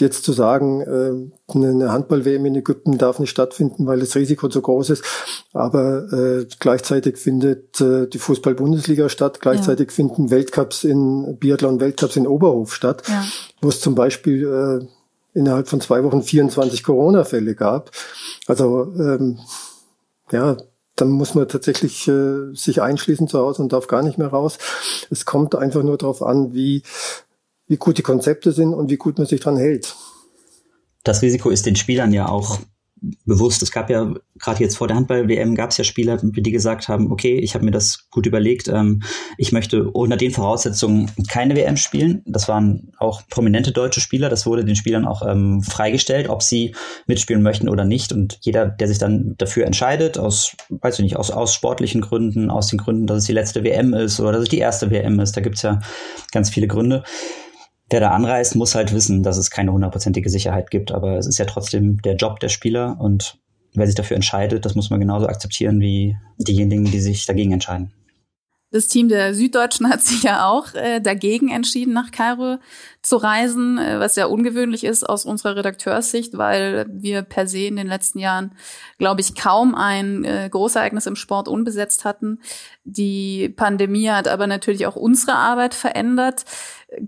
jetzt 0.01 0.25
zu 0.25 0.33
sagen, 0.33 0.81
äh, 0.83 1.55
eine 1.55 1.93
Handball-WM 1.93 2.45
in 2.47 2.57
Ägypten 2.57 2.99
darf 2.99 3.19
nicht 3.19 3.31
stattfinden, 3.31 3.87
weil 3.87 4.01
das 4.01 4.15
Risiko 4.15 4.49
zu 4.49 4.61
groß 4.61 4.91
ist. 4.91 5.05
Aber 5.53 6.13
äh, 6.13 6.47
gleichzeitig 6.59 7.17
findet 7.17 7.81
äh, 7.81 8.07
die 8.07 8.19
Fußball-Bundesliga 8.19 9.09
statt. 9.09 9.41
Gleichzeitig 9.41 9.89
ja. 9.91 9.95
finden 9.95 10.31
Weltcups 10.31 10.85
in 10.85 11.39
Biathlon-Weltcups 11.39 12.17
in 12.17 12.27
Oberhof 12.27 12.75
statt, 12.75 13.03
ja. 13.09 13.25
wo 13.61 13.69
es 13.69 13.81
zum 13.81 13.95
Beispiel 13.95 14.47
äh, 14.47 15.39
innerhalb 15.39 15.69
von 15.69 15.81
zwei 15.81 16.03
Wochen 16.05 16.23
24 16.23 16.83
Corona-Fälle 16.83 17.55
gab. 17.55 17.91
Also 18.47 18.93
ähm, 18.99 19.39
ja, 20.31 20.57
dann 20.97 21.11
muss 21.11 21.35
man 21.35 21.47
tatsächlich 21.47 22.09
äh, 22.09 22.55
sich 22.55 22.81
einschließen 22.81 23.29
zu 23.29 23.39
Hause 23.39 23.63
und 23.63 23.73
darf 23.73 23.87
gar 23.87 24.03
nicht 24.03 24.17
mehr 24.17 24.29
raus. 24.29 24.59
Es 25.11 25.27
kommt 25.27 25.55
einfach 25.55 25.83
nur 25.83 25.99
darauf 25.99 26.23
an, 26.23 26.55
wie, 26.55 26.83
wie 27.69 27.77
gut 27.77 27.99
die 27.99 28.03
Konzepte 28.03 28.53
sind 28.53 28.75
und 28.75 28.91
wie 28.91 28.97
gut 28.97 29.19
man 29.19 29.27
sich 29.27 29.41
dran 29.41 29.57
hält. 29.57 29.95
Das 31.05 31.23
Risiko 31.23 31.51
ist 31.51 31.67
den 31.67 31.77
Spielern 31.77 32.13
ja 32.13 32.29
auch 32.29 32.59
bewusst. 33.25 33.63
Es 33.63 33.71
gab 33.71 33.91
ja 33.91 34.15
gerade 34.39 34.63
jetzt 34.63 34.77
vor 34.77 34.89
der 34.89 34.97
Handball-WM 34.97 35.55
gab 35.55 35.71
es 35.71 35.77
ja 35.77 35.85
Spieler, 35.85 36.17
die 36.17 36.51
gesagt 36.51 36.89
haben, 36.89 37.13
okay, 37.13 37.39
ich 37.39 37.55
habe 37.55 37.65
mir 37.65 37.71
das 37.71 38.09
gut 38.11 38.27
überlegt, 38.27 38.69
ähm, 38.69 39.03
ich 39.37 39.53
möchte 39.53 39.91
unter 39.91 40.17
den 40.17 40.31
Voraussetzungen 40.31 41.11
keine 41.29 41.57
WM 41.57 41.77
spielen. 41.77 42.23
Das 42.27 42.49
waren 42.49 42.93
auch 42.99 43.23
prominente 43.29 43.73
deutsche 43.73 44.01
Spieler. 44.01 44.29
Das 44.29 44.47
wurde 44.47 44.65
den 44.65 44.77
Spielern 44.77 45.07
auch 45.07 45.27
ähm, 45.27 45.63
freigestellt, 45.63 46.29
ob 46.29 46.43
sie 46.43 46.75
mitspielen 47.07 47.43
möchten 47.43 47.69
oder 47.69 47.85
nicht. 47.85 48.13
Und 48.13 48.39
jeder, 48.41 48.67
der 48.67 48.89
sich 48.89 48.99
dann 48.99 49.35
dafür 49.37 49.67
entscheidet, 49.67 50.19
aus, 50.19 50.57
weiß 50.71 50.99
ich 50.99 51.03
nicht, 51.03 51.17
aus, 51.17 51.31
aus 51.31 51.55
sportlichen 51.55 52.01
Gründen, 52.01 52.51
aus 52.51 52.69
den 52.69 52.79
Gründen, 52.79 53.07
dass 53.07 53.19
es 53.19 53.25
die 53.25 53.33
letzte 53.33 53.63
WM 53.63 53.93
ist 53.93 54.21
oder 54.21 54.33
dass 54.33 54.45
es 54.45 54.49
die 54.49 54.59
erste 54.59 54.91
WM 54.91 55.21
ist, 55.21 55.37
da 55.37 55.41
gibt's 55.43 55.63
ja 55.63 55.81
ganz 56.33 56.51
viele 56.51 56.67
Gründe 56.67 57.05
wer 57.91 58.01
da 58.01 58.11
anreist, 58.11 58.57
muss 58.57 58.75
halt 58.75 58.93
wissen, 58.93 59.23
dass 59.23 59.37
es 59.37 59.51
keine 59.51 59.73
hundertprozentige 59.73 60.31
Sicherheit 60.31 60.71
gibt. 60.71 60.93
Aber 60.93 61.19
es 61.19 61.27
ist 61.27 61.39
ja 61.39 61.45
trotzdem 61.45 62.01
der 62.03 62.17
Job 62.17 62.41
der 62.41 62.49
Spieler 62.49 62.97
und 63.01 63.39
wer 63.75 63.87
sich 63.87 63.95
dafür 63.95 64.17
entscheidet, 64.17 64.65
das 64.65 64.75
muss 64.75 64.91
man 64.91 65.01
genauso 65.01 65.27
akzeptieren 65.27 65.81
wie 65.81 66.17
diejenigen, 66.39 66.85
die 66.85 67.01
sich 67.01 67.27
dagegen 67.27 67.53
entscheiden. 67.53 67.93
Das 68.77 68.89
Team 68.89 69.09
der 69.09 69.33
Süddeutschen 69.33 69.89
hat 69.89 70.03
sich 70.03 70.23
ja 70.25 70.47
auch 70.47 70.75
äh, 70.75 71.01
dagegen 71.01 71.49
entschieden, 71.49 71.95
nach 71.95 72.11
Kairo 72.11 72.59
zu 73.01 73.17
reisen, 73.17 73.79
äh, 73.79 73.99
was 73.99 74.17
ja 74.17 74.27
ungewöhnlich 74.27 74.85
ist 74.85 75.09
aus 75.09 75.25
unserer 75.25 75.57
Redakteurssicht, 75.57 76.37
weil 76.37 76.85
wir 76.91 77.23
per 77.23 77.47
se 77.47 77.61
in 77.61 77.77
den 77.77 77.87
letzten 77.87 78.19
Jahren, 78.19 78.53
glaube 78.99 79.23
ich, 79.23 79.35
kaum 79.35 79.75
ein 79.75 80.25
äh, 80.25 80.51
Großereignis 80.53 81.07
im 81.07 81.17
Sport 81.17 81.49
unbesetzt 81.49 82.05
hatten. 82.05 82.41
Die 82.85 83.49
Pandemie 83.49 84.11
hat 84.11 84.29
aber 84.29 84.47
natürlich 84.47 84.87
auch 84.87 84.97
unsere 84.97 85.37
Arbeit 85.37 85.73
verändert. 85.73 86.45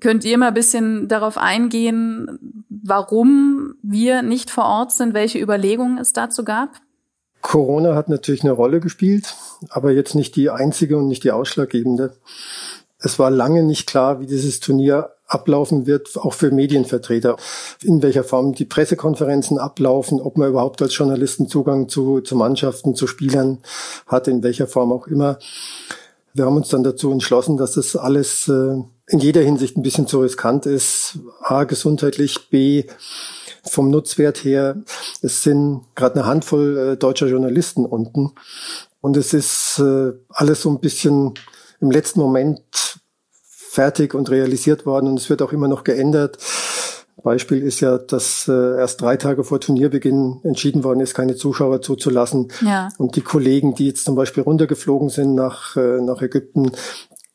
Könnt 0.00 0.24
ihr 0.24 0.38
mal 0.38 0.48
ein 0.48 0.54
bisschen 0.54 1.06
darauf 1.06 1.36
eingehen, 1.36 2.64
warum 2.70 3.74
wir 3.82 4.22
nicht 4.22 4.50
vor 4.50 4.64
Ort 4.64 4.92
sind, 4.92 5.12
welche 5.12 5.38
Überlegungen 5.38 5.98
es 5.98 6.14
dazu 6.14 6.44
gab? 6.44 6.80
Corona 7.48 7.94
hat 7.94 8.10
natürlich 8.10 8.42
eine 8.42 8.52
Rolle 8.52 8.78
gespielt, 8.78 9.34
aber 9.70 9.90
jetzt 9.90 10.14
nicht 10.14 10.36
die 10.36 10.50
einzige 10.50 10.98
und 10.98 11.08
nicht 11.08 11.24
die 11.24 11.32
ausschlaggebende. 11.32 12.12
Es 12.98 13.18
war 13.18 13.30
lange 13.30 13.62
nicht 13.62 13.86
klar, 13.86 14.20
wie 14.20 14.26
dieses 14.26 14.60
Turnier 14.60 15.12
ablaufen 15.26 15.86
wird, 15.86 16.18
auch 16.18 16.34
für 16.34 16.50
Medienvertreter, 16.50 17.36
in 17.82 18.02
welcher 18.02 18.22
Form 18.22 18.52
die 18.52 18.66
Pressekonferenzen 18.66 19.58
ablaufen, 19.58 20.20
ob 20.20 20.36
man 20.36 20.50
überhaupt 20.50 20.82
als 20.82 20.94
Journalisten 20.94 21.48
Zugang 21.48 21.88
zu, 21.88 22.20
zu 22.20 22.36
Mannschaften, 22.36 22.94
zu 22.94 23.06
Spielern 23.06 23.60
hat, 24.06 24.28
in 24.28 24.42
welcher 24.42 24.66
Form 24.66 24.92
auch 24.92 25.06
immer. 25.06 25.38
Wir 26.34 26.44
haben 26.44 26.56
uns 26.56 26.68
dann 26.68 26.82
dazu 26.82 27.10
entschlossen, 27.10 27.56
dass 27.56 27.72
das 27.72 27.96
alles 27.96 28.48
äh, 28.48 28.82
in 29.06 29.20
jeder 29.20 29.40
Hinsicht 29.40 29.78
ein 29.78 29.82
bisschen 29.82 30.06
zu 30.06 30.20
riskant 30.20 30.66
ist. 30.66 31.18
A, 31.40 31.64
gesundheitlich, 31.64 32.50
B, 32.50 32.84
vom 33.70 33.90
Nutzwert 33.90 34.44
her. 34.44 34.82
Es 35.22 35.42
sind 35.42 35.82
gerade 35.94 36.16
eine 36.16 36.26
Handvoll 36.26 36.78
äh, 36.78 36.96
deutscher 36.96 37.26
Journalisten 37.26 37.84
unten. 37.84 38.32
Und 39.00 39.16
es 39.16 39.32
ist 39.32 39.78
äh, 39.78 40.12
alles 40.28 40.62
so 40.62 40.70
ein 40.70 40.80
bisschen 40.80 41.34
im 41.80 41.90
letzten 41.90 42.20
Moment 42.20 42.60
fertig 43.42 44.14
und 44.14 44.30
realisiert 44.30 44.86
worden. 44.86 45.08
Und 45.08 45.18
es 45.18 45.30
wird 45.30 45.42
auch 45.42 45.52
immer 45.52 45.68
noch 45.68 45.84
geändert. 45.84 46.38
Beispiel 47.22 47.62
ist 47.62 47.80
ja, 47.80 47.98
dass 47.98 48.48
äh, 48.48 48.78
erst 48.78 49.00
drei 49.00 49.16
Tage 49.16 49.44
vor 49.44 49.60
Turnierbeginn 49.60 50.40
entschieden 50.44 50.84
worden 50.84 51.00
ist, 51.00 51.14
keine 51.14 51.34
Zuschauer 51.34 51.82
zuzulassen. 51.82 52.48
Ja. 52.64 52.88
Und 52.96 53.16
die 53.16 53.22
Kollegen, 53.22 53.74
die 53.74 53.86
jetzt 53.86 54.04
zum 54.04 54.14
Beispiel 54.14 54.44
runtergeflogen 54.44 55.08
sind 55.08 55.34
nach, 55.34 55.76
äh, 55.76 56.00
nach 56.00 56.22
Ägypten, 56.22 56.72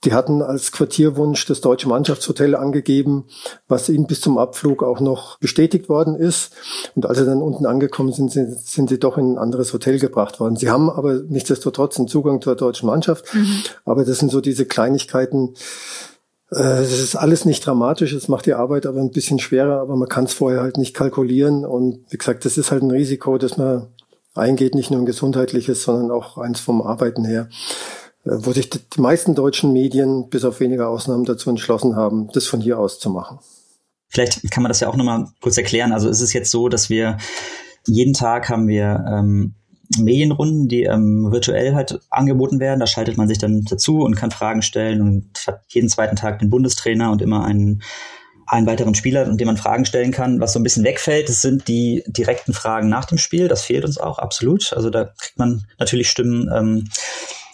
die 0.05 0.13
hatten 0.13 0.41
als 0.41 0.71
Quartierwunsch 0.71 1.45
das 1.45 1.61
deutsche 1.61 1.87
Mannschaftshotel 1.87 2.55
angegeben, 2.55 3.25
was 3.67 3.89
ihnen 3.89 4.07
bis 4.07 4.21
zum 4.21 4.37
Abflug 4.37 4.83
auch 4.83 4.99
noch 4.99 5.37
bestätigt 5.39 5.89
worden 5.89 6.15
ist. 6.15 6.53
Und 6.95 7.05
als 7.05 7.17
sie 7.17 7.25
dann 7.25 7.41
unten 7.41 7.65
angekommen 7.65 8.11
sind, 8.11 8.31
sind, 8.31 8.59
sind 8.59 8.89
sie 8.89 8.99
doch 8.99 9.17
in 9.17 9.33
ein 9.33 9.37
anderes 9.37 9.73
Hotel 9.73 9.99
gebracht 9.99 10.39
worden. 10.39 10.55
Sie 10.55 10.69
haben 10.69 10.89
aber 10.89 11.21
nichtsdestotrotz 11.27 11.97
einen 11.97 12.07
Zugang 12.07 12.41
zur 12.41 12.55
deutschen 12.55 12.87
Mannschaft. 12.87 13.33
Mhm. 13.33 13.63
Aber 13.85 14.03
das 14.05 14.19
sind 14.19 14.31
so 14.31 14.41
diese 14.41 14.65
Kleinigkeiten, 14.65 15.55
das 16.49 16.91
äh, 16.91 17.03
ist 17.03 17.15
alles 17.15 17.45
nicht 17.45 17.65
dramatisch, 17.65 18.13
es 18.13 18.27
macht 18.27 18.45
die 18.45 18.53
Arbeit 18.53 18.85
aber 18.85 18.99
ein 18.99 19.11
bisschen 19.11 19.39
schwerer, 19.39 19.79
aber 19.79 19.95
man 19.95 20.07
kann 20.07 20.25
es 20.25 20.33
vorher 20.33 20.61
halt 20.61 20.77
nicht 20.77 20.93
kalkulieren. 20.93 21.65
Und 21.65 22.05
wie 22.09 22.17
gesagt, 22.17 22.45
das 22.45 22.57
ist 22.57 22.71
halt 22.71 22.83
ein 22.83 22.91
Risiko, 22.91 23.37
das 23.37 23.57
man 23.57 23.87
eingeht, 24.35 24.75
nicht 24.75 24.91
nur 24.91 24.99
ein 24.99 25.05
gesundheitliches, 25.05 25.83
sondern 25.83 26.11
auch 26.11 26.37
eins 26.37 26.59
vom 26.59 26.81
Arbeiten 26.81 27.25
her, 27.25 27.49
wo 28.23 28.53
sich 28.53 28.69
die 28.69 28.79
meisten 29.01 29.35
deutschen 29.35 29.73
Medien 29.73 30.29
bis 30.29 30.45
auf 30.45 30.59
wenige 30.59 30.87
Ausnahmen 30.87 31.25
dazu 31.25 31.49
entschlossen 31.49 31.95
haben, 31.95 32.29
das 32.33 32.47
von 32.47 32.61
hier 32.61 32.79
aus 32.79 32.99
zu 32.99 33.09
machen. 33.09 33.39
Vielleicht 34.07 34.49
kann 34.51 34.63
man 34.63 34.69
das 34.69 34.79
ja 34.79 34.87
auch 34.87 34.95
nochmal 34.95 35.27
kurz 35.41 35.57
erklären. 35.57 35.91
Also 35.91 36.07
ist 36.07 36.21
es 36.21 36.33
jetzt 36.33 36.51
so, 36.51 36.69
dass 36.69 36.89
wir 36.89 37.17
jeden 37.85 38.13
Tag 38.13 38.49
haben 38.49 38.67
wir 38.67 39.03
ähm, 39.09 39.55
Medienrunden, 39.97 40.67
die 40.67 40.83
ähm, 40.83 41.31
virtuell 41.31 41.75
halt 41.75 41.99
angeboten 42.09 42.59
werden. 42.59 42.79
Da 42.79 42.87
schaltet 42.87 43.17
man 43.17 43.27
sich 43.27 43.37
dann 43.37 43.63
dazu 43.63 43.99
und 43.99 44.15
kann 44.15 44.31
Fragen 44.31 44.61
stellen 44.61 45.01
und 45.01 45.45
hat 45.45 45.61
jeden 45.67 45.89
zweiten 45.89 46.15
Tag 46.15 46.39
den 46.39 46.49
Bundestrainer 46.49 47.11
und 47.11 47.21
immer 47.21 47.43
einen, 47.43 47.81
einen 48.47 48.67
weiteren 48.67 48.95
Spieler, 48.95 49.25
dem 49.35 49.47
man 49.47 49.57
Fragen 49.57 49.85
stellen 49.85 50.11
kann. 50.11 50.39
Was 50.39 50.53
so 50.53 50.59
ein 50.59 50.63
bisschen 50.63 50.85
wegfällt, 50.85 51.27
das 51.27 51.41
sind 51.41 51.67
die 51.67 52.03
direkten 52.07 52.53
Fragen 52.53 52.89
nach 52.89 53.05
dem 53.05 53.17
Spiel. 53.17 53.47
Das 53.47 53.63
fehlt 53.63 53.83
uns 53.83 53.97
auch 53.97 54.19
absolut. 54.19 54.73
Also 54.73 54.89
da 54.89 55.05
kriegt 55.05 55.37
man 55.37 55.65
natürlich 55.79 56.09
Stimmen 56.09 56.49
ähm, 56.53 56.87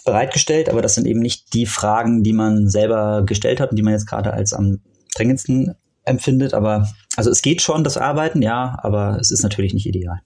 bereitgestellt, 0.04 0.68
aber 0.68 0.82
das 0.82 0.94
sind 0.94 1.06
eben 1.06 1.20
nicht 1.20 1.54
die 1.54 1.66
Fragen, 1.66 2.22
die 2.22 2.32
man 2.32 2.68
selber 2.68 3.22
gestellt 3.24 3.60
hat 3.60 3.70
und 3.70 3.76
die 3.76 3.82
man 3.82 3.92
jetzt 3.92 4.06
gerade 4.06 4.32
als 4.32 4.52
am 4.52 4.80
drängendsten 5.14 5.74
empfindet. 6.04 6.54
Aber 6.54 6.88
also 7.16 7.30
es 7.30 7.42
geht 7.42 7.62
schon, 7.62 7.84
das 7.84 7.96
Arbeiten, 7.96 8.42
ja, 8.42 8.78
aber 8.82 9.18
es 9.20 9.30
ist 9.30 9.42
natürlich 9.42 9.74
nicht 9.74 9.86
ideal. 9.86 10.20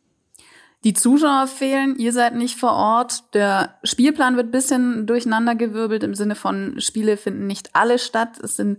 Die 0.85 0.93
Zuschauer 0.93 1.47
fehlen, 1.47 1.97
ihr 1.97 2.13
seid 2.13 2.35
nicht 2.35 2.59
vor 2.59 2.73
Ort. 2.73 3.35
Der 3.35 3.77
Spielplan 3.85 4.37
wird 4.37 4.53
bisschen 4.53 5.07
durcheinandergewirbelt 5.07 6.03
im 6.03 6.15
Sinne 6.15 6.35
von 6.35 6.79
Spiele 6.79 7.17
finden 7.17 7.47
nicht 7.47 7.71
alle 7.73 7.99
statt. 7.99 8.39
Es 8.43 8.57
sind 8.57 8.79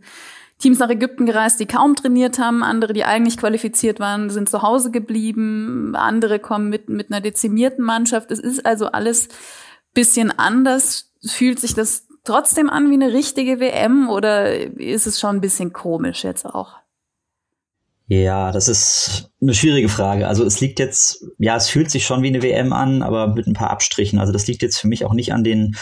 Teams 0.59 0.77
nach 0.77 0.89
Ägypten 0.89 1.25
gereist, 1.25 1.59
die 1.59 1.65
kaum 1.65 1.95
trainiert 1.95 2.37
haben, 2.39 2.63
andere, 2.63 2.93
die 2.93 3.03
eigentlich 3.03 3.37
qualifiziert 3.37 3.99
waren, 3.99 4.29
sind 4.29 4.49
zu 4.49 4.61
Hause 4.61 4.91
geblieben, 4.91 5.95
andere 5.95 6.39
kommen 6.39 6.69
mit, 6.69 6.89
mit 6.89 7.11
einer 7.11 7.21
dezimierten 7.21 7.83
Mannschaft. 7.83 8.31
Es 8.31 8.39
ist 8.39 8.65
also 8.65 8.85
alles 8.85 9.27
bisschen 9.95 10.31
anders. 10.31 11.11
Fühlt 11.25 11.59
sich 11.59 11.73
das 11.73 12.05
trotzdem 12.23 12.69
an 12.69 12.91
wie 12.91 12.95
eine 12.95 13.13
richtige 13.13 13.59
WM 13.59 14.09
oder 14.09 14.53
ist 14.79 15.07
es 15.07 15.19
schon 15.19 15.37
ein 15.37 15.41
bisschen 15.41 15.73
komisch 15.73 16.23
jetzt 16.23 16.45
auch? 16.45 16.73
Ja, 18.07 18.51
das 18.51 18.67
ist 18.67 19.31
eine 19.41 19.55
schwierige 19.55 19.89
Frage. 19.89 20.27
Also 20.27 20.43
es 20.43 20.61
liegt 20.61 20.77
jetzt, 20.77 21.25
ja, 21.39 21.55
es 21.55 21.67
fühlt 21.67 21.89
sich 21.89 22.05
schon 22.05 22.21
wie 22.21 22.27
eine 22.27 22.43
WM 22.43 22.71
an, 22.71 23.01
aber 23.01 23.33
mit 23.33 23.47
ein 23.47 23.53
paar 23.53 23.71
Abstrichen. 23.71 24.19
Also 24.19 24.31
das 24.31 24.45
liegt 24.45 24.61
jetzt 24.61 24.77
für 24.77 24.87
mich 24.87 25.05
auch 25.05 25.13
nicht 25.13 25.33
an 25.33 25.43
den 25.43 25.75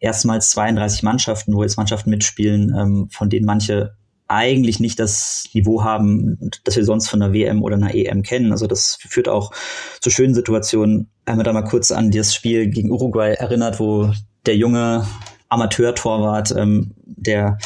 erstmals 0.00 0.50
32 0.50 1.02
Mannschaften, 1.02 1.54
wo 1.54 1.62
jetzt 1.62 1.76
Mannschaften 1.76 2.08
mitspielen, 2.08 2.74
ähm, 2.74 3.08
von 3.10 3.28
denen 3.28 3.44
manche 3.44 3.94
eigentlich 4.28 4.80
nicht 4.80 4.98
das 4.98 5.48
Niveau 5.52 5.84
haben, 5.84 6.38
das 6.64 6.76
wir 6.76 6.84
sonst 6.84 7.08
von 7.08 7.22
einer 7.22 7.32
WM 7.32 7.62
oder 7.62 7.76
einer 7.76 7.94
EM 7.94 8.22
kennen. 8.22 8.52
Also 8.52 8.66
das 8.66 8.98
führt 9.00 9.28
auch 9.28 9.52
zu 10.00 10.10
schönen 10.10 10.34
Situationen. 10.34 11.10
Einmal 11.24 11.44
da 11.44 11.52
mal 11.52 11.62
kurz 11.62 11.90
an 11.90 12.10
das 12.10 12.34
Spiel 12.34 12.68
gegen 12.68 12.90
Uruguay 12.90 13.34
erinnert, 13.34 13.78
wo 13.78 14.12
der 14.44 14.56
junge 14.56 15.06
Amateur-Torwart, 15.48 16.54
ähm, 16.56 16.94
der 17.04 17.58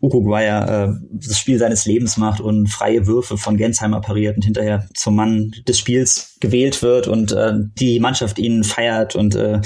Uruguayer 0.00 0.88
äh, 0.88 0.94
das 1.10 1.38
Spiel 1.38 1.58
seines 1.58 1.86
Lebens 1.86 2.16
macht 2.16 2.40
und 2.40 2.68
freie 2.68 3.06
Würfe 3.06 3.36
von 3.36 3.56
Gensheimer 3.56 4.00
pariert 4.00 4.36
und 4.36 4.44
hinterher 4.44 4.86
zum 4.94 5.16
Mann 5.16 5.52
des 5.66 5.78
Spiels 5.78 6.36
gewählt 6.40 6.82
wird 6.82 7.08
und 7.08 7.32
äh, 7.32 7.54
die 7.78 7.98
Mannschaft 7.98 8.38
ihn 8.38 8.62
feiert 8.62 9.16
und 9.16 9.34
äh, 9.34 9.60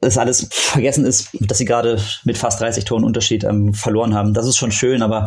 das 0.00 0.18
alles 0.18 0.48
vergessen 0.50 1.04
ist, 1.04 1.30
dass 1.40 1.58
sie 1.58 1.64
gerade 1.64 2.00
mit 2.24 2.38
fast 2.38 2.60
30 2.60 2.84
Toren 2.84 3.04
Unterschied 3.04 3.44
ähm, 3.44 3.74
verloren 3.74 4.14
haben. 4.14 4.34
Das 4.34 4.46
ist 4.46 4.56
schon 4.56 4.72
schön, 4.72 5.02
aber 5.02 5.26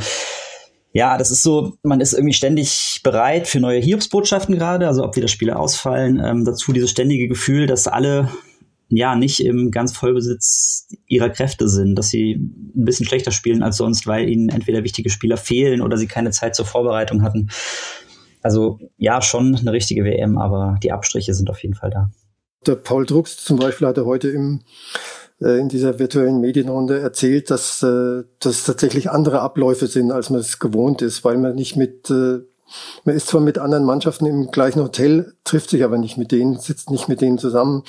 Ja, 0.94 1.18
das 1.18 1.32
ist 1.32 1.42
so, 1.42 1.78
man 1.84 2.02
ist 2.02 2.14
irgendwie 2.14 2.34
ständig 2.34 3.00
bereit 3.04 3.48
für 3.48 3.62
neue 3.62 3.80
Hiobsbotschaften 3.80 4.56
gerade, 4.56 4.88
also 4.88 5.04
ob 5.04 5.16
wieder 5.16 5.30
Spiele 5.30 5.58
ausfallen. 5.58 6.22
Ähm, 6.24 6.44
dazu 6.44 6.74
dieses 6.74 6.92
ständige 6.92 7.30
Gefühl, 7.30 7.66
dass 7.66 7.88
alle 7.88 8.30
ja 8.90 9.16
nicht 9.16 9.44
im 9.44 9.72
ganz 9.72 9.96
Vollbesitz 9.96 10.90
ihrer 11.08 11.30
Kräfte 11.30 11.70
sind, 11.70 11.96
dass 11.96 12.10
sie 12.10 12.34
ein 12.34 12.86
bisschen 12.86 13.06
schlechter 13.06 13.32
spielen 13.32 13.64
als 13.64 13.78
sonst, 13.78 14.06
weil 14.06 14.28
ihnen 14.28 14.50
entweder 14.50 14.84
wichtige 14.84 15.10
Spieler 15.10 15.38
fehlen 15.38 15.82
oder 15.82 15.96
sie 15.96 16.08
keine 16.08 16.32
Zeit 16.32 16.56
zur 16.56 16.66
Vorbereitung 16.66 17.24
hatten. 17.24 17.50
Also 18.42 18.80
ja, 18.98 19.22
schon 19.22 19.56
eine 19.56 19.72
richtige 19.72 20.04
WM, 20.04 20.38
aber 20.38 20.78
die 20.84 20.92
Abstriche 20.92 21.34
sind 21.34 21.50
auf 21.50 21.62
jeden 21.64 21.76
Fall 21.76 21.90
da. 21.90 22.12
Der 22.66 22.76
Paul 22.76 23.06
Drucks 23.06 23.44
zum 23.44 23.58
Beispiel 23.58 23.88
hatte 23.88 24.06
heute 24.06 24.30
im 24.30 24.62
äh, 25.42 25.60
in 25.60 25.70
dieser 25.70 25.98
virtuellen 25.98 26.40
Medienrunde 26.40 27.00
erzählt, 27.00 27.50
dass 27.50 27.82
äh, 27.82 28.24
das 28.40 28.64
tatsächlich 28.64 29.10
andere 29.10 29.42
Abläufe 29.42 29.88
sind, 29.88 30.12
als 30.12 30.30
man 30.30 30.40
es 30.40 30.60
gewohnt 30.60 31.02
ist, 31.02 31.24
weil 31.24 31.38
man 31.38 31.56
nicht 31.56 31.76
mit 31.76 32.10
äh, 32.12 32.40
man 33.04 33.16
ist 33.16 33.28
zwar 33.28 33.42
mit 33.42 33.58
anderen 33.58 33.84
Mannschaften 33.84 34.26
im 34.28 34.52
gleichen 34.52 34.82
Hotel, 34.82 35.34
trifft 35.44 35.72
sich 35.72 35.84
aber 35.84 35.98
nicht 35.98 36.18
mit 36.18 36.32
denen, 36.32 36.58
sitzt 36.58 36.90
nicht 36.90 37.10
mit 37.10 37.20
denen 37.20 37.38
zusammen. 37.38 37.84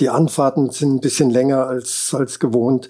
Die 0.00 0.08
Anfahrten 0.08 0.70
sind 0.70 0.94
ein 0.94 1.00
bisschen 1.00 1.30
länger 1.30 1.68
als, 1.68 2.12
als 2.14 2.40
gewohnt, 2.40 2.88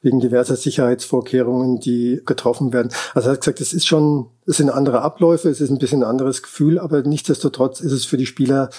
wegen 0.00 0.20
diverser 0.20 0.56
Sicherheitsvorkehrungen, 0.56 1.78
die 1.78 2.22
getroffen 2.24 2.72
werden. 2.72 2.90
Also 3.12 3.28
er 3.28 3.32
hat 3.32 3.40
gesagt, 3.40 3.60
es 3.60 3.74
ist 3.74 3.86
schon, 3.86 4.30
es 4.46 4.56
sind 4.56 4.70
andere 4.70 5.02
Abläufe, 5.02 5.50
es 5.50 5.60
ist 5.60 5.68
ein 5.68 5.78
bisschen 5.78 6.02
ein 6.02 6.08
anderes 6.08 6.42
Gefühl, 6.42 6.78
aber 6.78 7.02
nichtsdestotrotz 7.02 7.80
ist 7.80 7.92
es 7.92 8.06
für 8.06 8.16
die 8.16 8.24
Spieler 8.24 8.70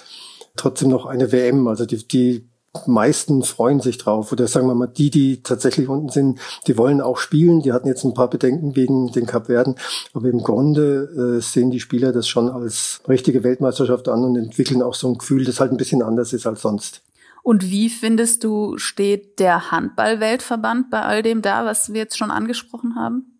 trotzdem 0.55 0.89
noch 0.89 1.05
eine 1.05 1.31
WM. 1.31 1.67
Also 1.67 1.85
die, 1.85 2.07
die 2.07 2.49
meisten 2.87 3.43
freuen 3.43 3.79
sich 3.79 3.97
drauf. 3.97 4.31
Oder 4.31 4.47
sagen 4.47 4.67
wir 4.67 4.75
mal, 4.75 4.87
die, 4.87 5.09
die 5.09 5.43
tatsächlich 5.43 5.87
unten 5.87 6.09
sind, 6.09 6.39
die 6.67 6.77
wollen 6.77 7.01
auch 7.01 7.17
spielen. 7.17 7.61
Die 7.61 7.71
hatten 7.71 7.87
jetzt 7.87 8.03
ein 8.03 8.13
paar 8.13 8.29
Bedenken 8.29 8.75
wegen 8.75 9.11
den 9.11 9.25
Kapverden. 9.25 9.75
Aber 10.13 10.29
im 10.29 10.41
Grunde 10.41 11.37
äh, 11.37 11.41
sehen 11.41 11.71
die 11.71 11.79
Spieler 11.79 12.11
das 12.11 12.27
schon 12.27 12.49
als 12.49 13.01
richtige 13.07 13.43
Weltmeisterschaft 13.43 14.07
an 14.07 14.23
und 14.23 14.35
entwickeln 14.35 14.81
auch 14.81 14.95
so 14.95 15.07
ein 15.07 15.17
Gefühl, 15.17 15.45
das 15.45 15.59
halt 15.59 15.71
ein 15.71 15.77
bisschen 15.77 16.01
anders 16.01 16.33
ist 16.33 16.47
als 16.47 16.61
sonst. 16.61 17.01
Und 17.43 17.69
wie 17.69 17.89
findest 17.89 18.45
du, 18.45 18.77
steht 18.77 19.39
der 19.39 19.69
Handball-Weltverband 19.69 20.89
bei 20.89 21.01
all 21.01 21.21
dem 21.21 21.41
da, 21.41 21.65
was 21.65 21.91
wir 21.91 21.99
jetzt 21.99 22.17
schon 22.17 22.31
angesprochen 22.31 22.95
haben? 22.95 23.33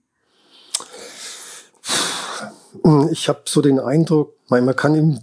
Ich 3.12 3.30
habe 3.30 3.44
so 3.46 3.62
den 3.62 3.80
Eindruck, 3.80 4.36
man 4.50 4.76
kann 4.76 4.96
ihm 4.96 5.20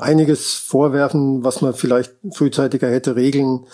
einiges 0.00 0.54
vorwerfen, 0.54 1.44
was 1.44 1.60
man 1.60 1.74
vielleicht 1.74 2.12
frühzeitiger 2.32 2.88
hätte 2.90 3.16
regeln 3.16 3.66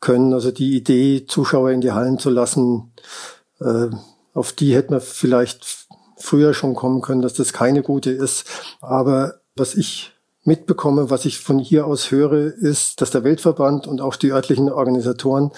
können. 0.00 0.32
Also 0.32 0.50
die 0.50 0.76
Idee, 0.76 1.26
Zuschauer 1.26 1.70
in 1.70 1.80
die 1.80 1.92
Hallen 1.92 2.18
zu 2.18 2.30
lassen, 2.30 2.92
äh, 3.60 3.88
auf 4.34 4.52
die 4.52 4.74
hätte 4.74 4.92
man 4.92 5.00
vielleicht 5.00 5.86
früher 6.16 6.54
schon 6.54 6.74
kommen 6.74 7.00
können, 7.02 7.22
dass 7.22 7.34
das 7.34 7.52
keine 7.52 7.82
gute 7.82 8.10
ist. 8.10 8.44
Aber 8.80 9.40
was 9.56 9.74
ich 9.74 10.12
mitbekomme, 10.44 11.08
was 11.08 11.24
ich 11.24 11.38
von 11.38 11.58
hier 11.58 11.86
aus 11.86 12.10
höre, 12.10 12.52
ist, 12.52 13.00
dass 13.00 13.12
der 13.12 13.22
Weltverband 13.22 13.86
und 13.86 14.00
auch 14.00 14.16
die 14.16 14.32
örtlichen 14.32 14.70
Organisatoren 14.72 15.52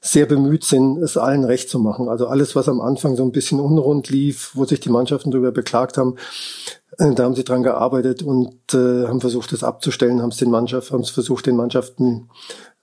sehr 0.00 0.24
bemüht 0.24 0.64
sind, 0.64 0.96
es 1.02 1.18
allen 1.18 1.44
recht 1.44 1.68
zu 1.68 1.78
machen. 1.78 2.08
Also 2.08 2.26
alles, 2.26 2.56
was 2.56 2.68
am 2.68 2.80
Anfang 2.80 3.16
so 3.16 3.22
ein 3.22 3.32
bisschen 3.32 3.60
unrund 3.60 4.08
lief, 4.08 4.52
wo 4.54 4.64
sich 4.64 4.80
die 4.80 4.88
Mannschaften 4.88 5.30
darüber 5.30 5.52
beklagt 5.52 5.98
haben, 5.98 6.16
da 6.98 7.24
haben 7.24 7.34
sie 7.34 7.44
dran 7.44 7.62
gearbeitet 7.62 8.22
und 8.22 8.74
äh, 8.74 9.06
haben 9.06 9.20
versucht, 9.20 9.52
das 9.52 9.64
abzustellen, 9.64 10.22
haben 10.22 10.30
es 10.30 10.36
den 10.36 10.50
Mannschaften, 10.50 10.94
haben 10.94 11.02
es 11.02 11.10
versucht, 11.10 11.46
den 11.46 11.56
Mannschaften 11.56 12.28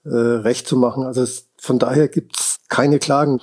äh, 0.04 0.08
recht 0.08 0.66
zu 0.66 0.76
machen. 0.76 1.04
Also 1.04 1.22
es, 1.22 1.48
von 1.58 1.78
daher 1.78 2.08
gibt's 2.08 2.58
keine 2.68 2.98
Klagen. 2.98 3.40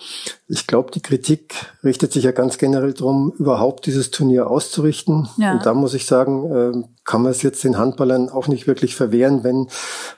Ich 0.47 0.67
glaube, 0.67 0.91
die 0.91 1.01
Kritik 1.01 1.53
richtet 1.83 2.11
sich 2.13 2.23
ja 2.23 2.31
ganz 2.31 2.57
generell 2.57 2.93
darum, 2.93 3.31
überhaupt 3.37 3.85
dieses 3.85 4.11
Turnier 4.11 4.49
auszurichten. 4.49 5.29
Ja. 5.37 5.53
Und 5.53 5.65
da 5.65 5.73
muss 5.73 5.93
ich 5.93 6.05
sagen, 6.05 6.51
äh, 6.51 6.87
kann 7.05 7.21
man 7.21 7.31
es 7.31 7.43
jetzt 7.43 7.63
den 7.63 7.77
Handballern 7.77 8.29
auch 8.29 8.47
nicht 8.47 8.67
wirklich 8.67 8.95
verwehren, 8.95 9.43
wenn, 9.43 9.67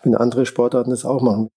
wenn 0.03 0.15
andere 0.15 0.45
Sportarten 0.45 0.91
es 0.91 1.05
auch 1.05 1.21
machen. 1.21 1.49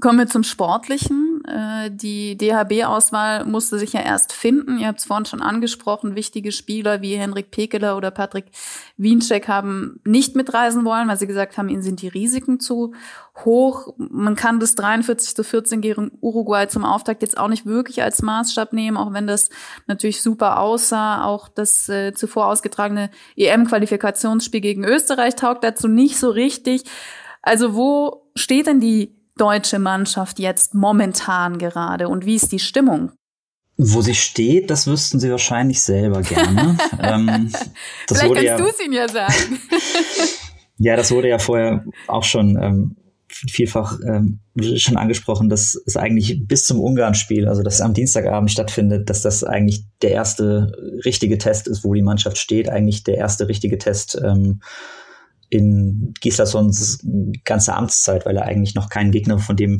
Kommen 0.00 0.18
wir 0.18 0.26
zum 0.26 0.42
Sportlichen. 0.42 1.25
Äh, 1.46 1.90
die 1.92 2.36
DHB-Auswahl 2.36 3.44
musste 3.44 3.78
sich 3.78 3.92
ja 3.92 4.00
erst 4.00 4.32
finden. 4.32 4.78
Ihr 4.78 4.88
habt 4.88 4.98
es 4.98 5.04
vorhin 5.04 5.26
schon 5.26 5.42
angesprochen. 5.42 6.16
Wichtige 6.16 6.50
Spieler 6.50 7.02
wie 7.02 7.16
Henrik 7.16 7.50
Pekeler 7.50 7.96
oder 7.96 8.10
Patrick 8.10 8.46
Wiencheck 8.96 9.46
haben 9.46 10.00
nicht 10.04 10.34
mitreisen 10.34 10.84
wollen, 10.84 11.06
weil 11.08 11.18
sie 11.18 11.26
gesagt 11.26 11.56
haben, 11.56 11.68
ihnen 11.68 11.82
sind 11.82 12.02
die 12.02 12.08
Risiken 12.08 12.58
zu 12.58 12.94
hoch. 13.44 13.94
Man 13.96 14.34
kann 14.34 14.58
das 14.58 14.74
43 14.74 15.36
zu 15.36 15.44
14 15.44 15.80
gegen 15.80 16.10
Uruguay 16.20 16.66
zum 16.68 16.84
Auftakt 16.84 17.22
jetzt 17.22 17.38
auch 17.38 17.48
nicht 17.48 17.64
wirklich 17.64 18.02
als 18.02 18.22
Maßstab 18.22 18.72
nehmen, 18.72 18.96
auch 18.96 19.12
wenn 19.12 19.26
das 19.28 19.48
natürlich 19.86 20.22
super 20.22 20.58
aussah. 20.58 21.24
Auch 21.24 21.48
das 21.48 21.88
äh, 21.88 22.12
zuvor 22.12 22.46
ausgetragene 22.46 23.10
EM-Qualifikationsspiel 23.36 24.60
gegen 24.60 24.84
Österreich 24.84 25.36
taugt 25.36 25.62
dazu 25.62 25.86
nicht 25.86 26.18
so 26.18 26.30
richtig. 26.30 26.82
Also 27.42 27.76
wo 27.76 28.28
steht 28.34 28.66
denn 28.66 28.80
die 28.80 29.15
deutsche 29.36 29.78
Mannschaft 29.78 30.38
jetzt 30.38 30.74
momentan 30.74 31.58
gerade 31.58 32.08
und 32.08 32.26
wie 32.26 32.36
ist 32.36 32.52
die 32.52 32.58
Stimmung? 32.58 33.12
Wo 33.78 34.00
sie 34.00 34.14
steht, 34.14 34.70
das 34.70 34.86
wüssten 34.86 35.20
sie 35.20 35.30
wahrscheinlich 35.30 35.82
selber 35.82 36.22
gerne. 36.22 36.78
ähm, 37.02 37.52
Vielleicht 38.08 38.34
kannst 38.34 38.42
ja, 38.42 38.56
du 38.56 38.64
es 38.66 38.80
ihnen 38.80 38.94
ja 38.94 39.08
sagen. 39.08 39.60
ja, 40.78 40.96
das 40.96 41.10
wurde 41.10 41.28
ja 41.28 41.38
vorher 41.38 41.84
auch 42.06 42.24
schon 42.24 42.58
ähm, 42.60 42.96
vielfach 43.28 43.98
ähm, 44.06 44.40
schon 44.76 44.96
angesprochen, 44.96 45.50
dass 45.50 45.74
es 45.86 45.96
eigentlich 45.96 46.46
bis 46.46 46.64
zum 46.64 46.80
Ungarn-Spiel, 46.80 47.48
also 47.48 47.62
das 47.62 47.82
am 47.82 47.92
Dienstagabend 47.92 48.50
stattfindet, 48.50 49.10
dass 49.10 49.20
das 49.20 49.44
eigentlich 49.44 49.84
der 50.00 50.12
erste 50.12 50.72
richtige 51.04 51.36
Test 51.36 51.68
ist, 51.68 51.84
wo 51.84 51.92
die 51.92 52.02
Mannschaft 52.02 52.38
steht, 52.38 52.70
eigentlich 52.70 53.04
der 53.04 53.18
erste 53.18 53.48
richtige 53.48 53.76
Test 53.76 54.18
ähm, 54.24 54.60
in 55.48 56.14
Gislassons 56.20 57.04
ganze 57.44 57.74
Amtszeit, 57.74 58.26
weil 58.26 58.36
er 58.36 58.44
eigentlich 58.44 58.74
noch 58.74 58.88
keinen 58.88 59.12
Gegner 59.12 59.38
von 59.38 59.56
dem 59.56 59.78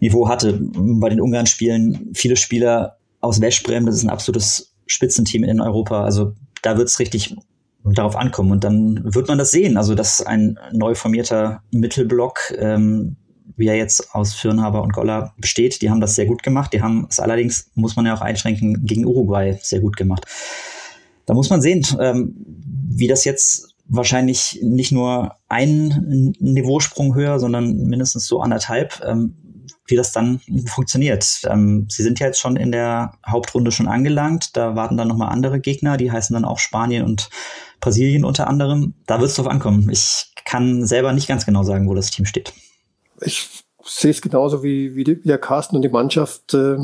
Niveau 0.00 0.28
hatte. 0.28 0.60
Bei 0.60 1.08
den 1.08 1.20
Ungarn-Spielen 1.20 2.10
viele 2.14 2.36
Spieler 2.36 2.98
aus 3.20 3.40
Westbrem, 3.40 3.86
das 3.86 3.96
ist 3.96 4.04
ein 4.04 4.10
absolutes 4.10 4.74
Spitzenteam 4.86 5.44
in 5.44 5.60
Europa. 5.60 6.04
Also 6.04 6.34
da 6.62 6.76
wird 6.76 6.88
es 6.88 6.98
richtig 6.98 7.36
darauf 7.84 8.16
ankommen 8.16 8.52
und 8.52 8.64
dann 8.64 9.00
wird 9.04 9.28
man 9.28 9.38
das 9.38 9.50
sehen. 9.50 9.76
Also 9.76 9.94
dass 9.94 10.24
ein 10.24 10.58
neu 10.72 10.94
formierter 10.94 11.62
Mittelblock, 11.70 12.52
ähm, 12.58 13.16
wie 13.56 13.66
er 13.66 13.76
jetzt 13.76 14.14
aus 14.14 14.34
Firnhaber 14.34 14.82
und 14.82 14.92
Goller 14.92 15.34
besteht, 15.38 15.82
die 15.82 15.90
haben 15.90 16.00
das 16.00 16.14
sehr 16.14 16.26
gut 16.26 16.42
gemacht. 16.42 16.72
Die 16.72 16.82
haben 16.82 17.06
es 17.08 17.20
allerdings, 17.20 17.70
muss 17.74 17.96
man 17.96 18.06
ja 18.06 18.14
auch 18.14 18.20
einschränken, 18.20 18.84
gegen 18.84 19.06
Uruguay 19.06 19.58
sehr 19.62 19.80
gut 19.80 19.96
gemacht. 19.96 20.26
Da 21.26 21.34
muss 21.34 21.50
man 21.50 21.60
sehen, 21.62 21.86
ähm, 22.00 22.34
wie 22.88 23.06
das 23.06 23.24
jetzt 23.24 23.73
wahrscheinlich 23.86 24.60
nicht 24.62 24.92
nur 24.92 25.36
einen 25.48 26.34
Niveausprung 26.38 27.14
höher, 27.14 27.38
sondern 27.38 27.76
mindestens 27.76 28.26
so 28.26 28.40
anderthalb, 28.40 29.02
ähm, 29.04 29.36
wie 29.86 29.96
das 29.96 30.12
dann 30.12 30.40
funktioniert. 30.66 31.42
Ähm, 31.46 31.86
sie 31.90 32.02
sind 32.02 32.18
ja 32.18 32.26
jetzt 32.26 32.40
schon 32.40 32.56
in 32.56 32.72
der 32.72 33.18
Hauptrunde 33.26 33.70
schon 33.70 33.88
angelangt. 33.88 34.56
Da 34.56 34.76
warten 34.76 34.96
dann 34.96 35.08
nochmal 35.08 35.30
andere 35.30 35.60
Gegner, 35.60 35.96
die 35.96 36.10
heißen 36.10 36.32
dann 36.32 36.46
auch 36.46 36.58
Spanien 36.58 37.04
und 37.04 37.28
Brasilien 37.80 38.24
unter 38.24 38.48
anderem. 38.48 38.94
Da 39.06 39.20
wird 39.20 39.30
es 39.30 39.36
drauf 39.36 39.46
ankommen. 39.46 39.90
Ich 39.90 40.32
kann 40.46 40.86
selber 40.86 41.12
nicht 41.12 41.28
ganz 41.28 41.44
genau 41.44 41.62
sagen, 41.62 41.88
wo 41.88 41.94
das 41.94 42.10
Team 42.10 42.24
steht. 42.24 42.54
Ich 43.20 43.64
sehe 43.84 44.10
es 44.10 44.22
genauso 44.22 44.62
wie, 44.62 44.96
wie, 44.96 45.04
der 45.04 45.38
Carsten 45.38 45.76
und 45.76 45.82
die 45.82 45.90
Mannschaft. 45.90 46.54
Äh, 46.54 46.78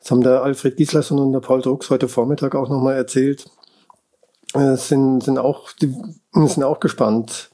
das 0.00 0.10
haben 0.10 0.22
der 0.22 0.42
Alfred 0.42 0.76
Gislason 0.76 1.18
und 1.18 1.32
der 1.32 1.40
Paul 1.40 1.62
Drucks 1.62 1.88
heute 1.88 2.08
Vormittag 2.08 2.54
auch 2.54 2.68
nochmal 2.68 2.96
erzählt 2.96 3.46
äh, 4.54 4.76
sind, 4.76 5.22
sind, 5.22 5.38
auch, 5.38 5.72
die, 5.72 5.94
sind 6.32 6.64
auch 6.64 6.80
gespannt. 6.80 7.50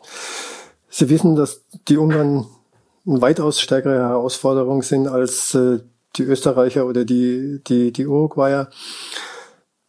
Sie 0.88 1.08
wissen, 1.08 1.36
dass 1.36 1.62
die 1.88 1.96
Ungarn 1.96 2.46
eine 3.06 3.22
weitaus 3.22 3.60
stärkere 3.60 3.98
Herausforderung 3.98 4.82
sind 4.82 5.08
als 5.08 5.54
äh, 5.54 5.80
die 6.16 6.24
Österreicher 6.24 6.86
oder 6.86 7.04
die, 7.04 7.60
die, 7.66 7.92
die 7.92 8.06
Uruguayer. 8.06 8.70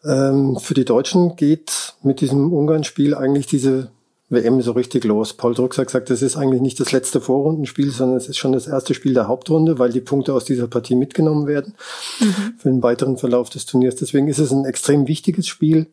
Ähm, 0.03 0.57
für 0.59 0.73
die 0.73 0.85
Deutschen 0.85 1.35
geht 1.35 1.95
mit 2.03 2.21
diesem 2.21 2.53
Ungarn-Spiel 2.53 3.15
eigentlich 3.15 3.47
diese 3.47 3.89
WM 4.29 4.61
so 4.61 4.73
richtig 4.73 5.03
los. 5.05 5.33
Paul 5.33 5.55
Druck 5.55 5.77
hat 5.77 5.87
gesagt, 5.87 6.09
das 6.09 6.21
ist 6.21 6.37
eigentlich 6.37 6.61
nicht 6.61 6.79
das 6.79 6.91
letzte 6.91 7.19
Vorrundenspiel, 7.19 7.89
sondern 7.89 8.17
es 8.17 8.29
ist 8.29 8.37
schon 8.37 8.51
das 8.51 8.67
erste 8.67 8.93
Spiel 8.93 9.13
der 9.13 9.27
Hauptrunde, 9.27 9.79
weil 9.79 9.91
die 9.91 10.01
Punkte 10.01 10.33
aus 10.33 10.45
dieser 10.45 10.67
Partie 10.67 10.95
mitgenommen 10.95 11.47
werden 11.47 11.73
mhm. 12.19 12.53
für 12.57 12.69
den 12.69 12.83
weiteren 12.83 13.17
Verlauf 13.17 13.49
des 13.49 13.65
Turniers. 13.65 13.95
Deswegen 13.95 14.27
ist 14.27 14.37
es 14.37 14.51
ein 14.51 14.65
extrem 14.65 15.07
wichtiges 15.07 15.47
Spiel. 15.47 15.87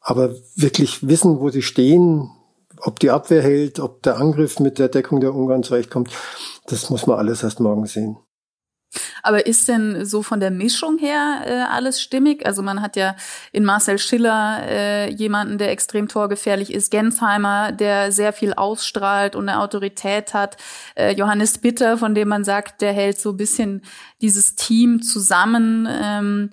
Aber 0.00 0.34
wirklich 0.56 1.06
wissen, 1.06 1.40
wo 1.40 1.50
sie 1.50 1.62
stehen, 1.62 2.30
ob 2.78 2.98
die 2.98 3.10
Abwehr 3.10 3.42
hält, 3.42 3.80
ob 3.80 4.02
der 4.02 4.16
Angriff 4.16 4.58
mit 4.58 4.78
der 4.78 4.88
Deckung 4.88 5.20
der 5.20 5.34
Ungarn 5.34 5.62
zurechtkommt, 5.62 6.10
das 6.66 6.90
muss 6.90 7.06
man 7.06 7.18
alles 7.18 7.42
erst 7.42 7.60
morgen 7.60 7.86
sehen. 7.86 8.16
Aber 9.22 9.46
ist 9.46 9.68
denn 9.68 10.04
so 10.04 10.22
von 10.22 10.40
der 10.40 10.50
Mischung 10.50 10.98
her 10.98 11.42
äh, 11.44 11.52
alles 11.72 12.02
stimmig? 12.02 12.44
Also 12.44 12.62
man 12.62 12.82
hat 12.82 12.96
ja 12.96 13.14
in 13.52 13.64
Marcel 13.64 13.98
Schiller 13.98 14.62
äh, 14.66 15.10
jemanden, 15.10 15.58
der 15.58 15.70
extrem 15.70 16.08
torgefährlich 16.08 16.72
ist, 16.72 16.90
Gensheimer, 16.90 17.70
der 17.70 18.10
sehr 18.10 18.32
viel 18.32 18.52
ausstrahlt 18.52 19.36
und 19.36 19.48
eine 19.48 19.60
Autorität 19.60 20.34
hat, 20.34 20.56
äh, 20.96 21.12
Johannes 21.12 21.58
Bitter, 21.58 21.98
von 21.98 22.14
dem 22.14 22.28
man 22.28 22.44
sagt, 22.44 22.80
der 22.80 22.92
hält 22.92 23.20
so 23.20 23.30
ein 23.30 23.36
bisschen 23.36 23.82
dieses 24.20 24.56
Team 24.56 25.02
zusammen. 25.02 25.88
Ähm, 25.88 26.50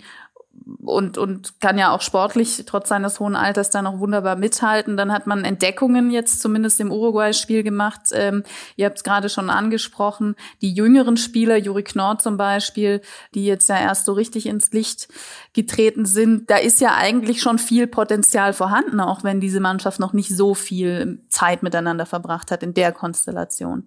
und, 0.83 1.17
und 1.17 1.59
kann 1.61 1.77
ja 1.77 1.91
auch 1.91 2.01
sportlich 2.01 2.63
trotz 2.65 2.89
seines 2.89 3.19
hohen 3.19 3.35
Alters 3.35 3.69
da 3.69 3.81
noch 3.81 3.99
wunderbar 3.99 4.35
mithalten. 4.35 4.97
Dann 4.97 5.11
hat 5.11 5.27
man 5.27 5.45
Entdeckungen 5.45 6.11
jetzt 6.11 6.41
zumindest 6.41 6.79
im 6.79 6.91
Uruguay-Spiel 6.91 7.63
gemacht. 7.63 8.09
Ähm, 8.11 8.43
ihr 8.75 8.85
habt 8.85 8.97
es 8.97 9.03
gerade 9.03 9.29
schon 9.29 9.49
angesprochen. 9.49 10.35
Die 10.61 10.73
jüngeren 10.73 11.17
Spieler, 11.17 11.57
Juri 11.57 11.83
Knorr 11.83 12.19
zum 12.19 12.37
Beispiel, 12.37 13.01
die 13.33 13.45
jetzt 13.45 13.69
ja 13.69 13.79
erst 13.79 14.05
so 14.05 14.13
richtig 14.13 14.45
ins 14.45 14.71
Licht 14.71 15.07
getreten 15.53 16.05
sind, 16.05 16.49
da 16.49 16.57
ist 16.57 16.81
ja 16.81 16.95
eigentlich 16.95 17.41
schon 17.41 17.59
viel 17.59 17.87
Potenzial 17.87 18.53
vorhanden, 18.53 18.99
auch 18.99 19.23
wenn 19.23 19.39
diese 19.39 19.59
Mannschaft 19.59 19.99
noch 19.99 20.13
nicht 20.13 20.35
so 20.35 20.53
viel 20.53 21.19
Zeit 21.29 21.63
miteinander 21.63 22.05
verbracht 22.05 22.51
hat 22.51 22.63
in 22.63 22.73
der 22.73 22.91
Konstellation. 22.91 23.83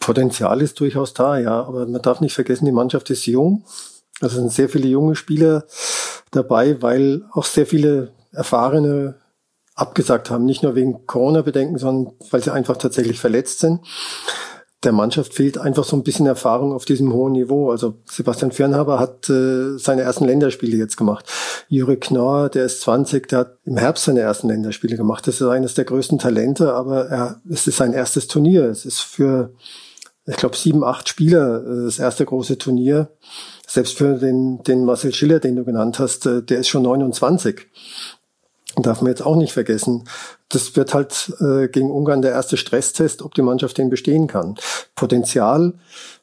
Potenzial 0.00 0.62
ist 0.62 0.78
durchaus 0.80 1.12
da, 1.12 1.38
ja, 1.38 1.62
aber 1.62 1.86
man 1.86 2.00
darf 2.00 2.20
nicht 2.20 2.34
vergessen, 2.34 2.64
die 2.64 2.72
Mannschaft 2.72 3.10
ist 3.10 3.26
jung. 3.26 3.64
Also 4.20 4.36
sind 4.36 4.52
sehr 4.52 4.68
viele 4.68 4.88
junge 4.88 5.14
Spieler 5.14 5.64
dabei, 6.30 6.82
weil 6.82 7.22
auch 7.32 7.44
sehr 7.44 7.66
viele 7.66 8.12
erfahrene 8.32 9.16
abgesagt 9.74 10.30
haben, 10.30 10.44
nicht 10.44 10.62
nur 10.62 10.74
wegen 10.74 11.06
Corona-Bedenken, 11.06 11.78
sondern 11.78 12.14
weil 12.30 12.42
sie 12.42 12.52
einfach 12.52 12.76
tatsächlich 12.76 13.20
verletzt 13.20 13.60
sind. 13.60 13.80
Der 14.84 14.92
Mannschaft 14.92 15.34
fehlt 15.34 15.58
einfach 15.58 15.84
so 15.84 15.96
ein 15.96 16.04
bisschen 16.04 16.26
Erfahrung 16.26 16.72
auf 16.72 16.84
diesem 16.84 17.12
hohen 17.12 17.32
Niveau. 17.32 17.70
Also 17.70 17.96
Sebastian 18.08 18.52
Fernhaber 18.52 19.00
hat 19.00 19.28
äh, 19.28 19.76
seine 19.76 20.02
ersten 20.02 20.24
Länderspiele 20.24 20.76
jetzt 20.76 20.96
gemacht. 20.96 21.26
Jure 21.68 21.96
Knorr, 21.96 22.48
der 22.48 22.66
ist 22.66 22.82
20, 22.82 23.28
der 23.28 23.38
hat 23.40 23.58
im 23.64 23.76
Herbst 23.76 24.04
seine 24.04 24.20
ersten 24.20 24.48
Länderspiele 24.48 24.96
gemacht. 24.96 25.26
Das 25.26 25.40
ist 25.40 25.46
eines 25.46 25.74
der 25.74 25.84
größten 25.84 26.20
Talente, 26.20 26.74
aber 26.74 27.08
er, 27.08 27.40
es 27.50 27.66
ist 27.66 27.76
sein 27.76 27.92
erstes 27.92 28.28
Turnier. 28.28 28.64
Es 28.66 28.84
ist 28.84 29.00
für, 29.00 29.52
ich 30.28 30.36
glaube, 30.36 30.56
sieben, 30.56 30.84
acht 30.84 31.08
Spieler 31.08 31.64
äh, 31.64 31.84
das 31.84 31.98
erste 31.98 32.24
große 32.24 32.58
Turnier 32.58 33.10
selbst 33.66 33.96
für 33.96 34.14
den, 34.14 34.62
den 34.62 34.84
Marcel 34.84 35.12
Schiller, 35.12 35.40
den 35.40 35.56
du 35.56 35.64
genannt 35.64 35.98
hast, 35.98 36.26
äh, 36.26 36.42
der 36.42 36.58
ist 36.58 36.68
schon 36.68 36.82
29. 36.82 37.66
Darf 38.76 39.00
man 39.00 39.10
jetzt 39.10 39.24
auch 39.24 39.36
nicht 39.36 39.52
vergessen. 39.52 40.04
Das 40.50 40.76
wird 40.76 40.94
halt 40.94 41.32
äh, 41.40 41.68
gegen 41.68 41.90
Ungarn 41.90 42.22
der 42.22 42.32
erste 42.32 42.56
Stresstest, 42.56 43.22
ob 43.22 43.34
die 43.34 43.42
Mannschaft 43.42 43.78
den 43.78 43.90
bestehen 43.90 44.26
kann. 44.26 44.56
Potenzial 44.94 45.74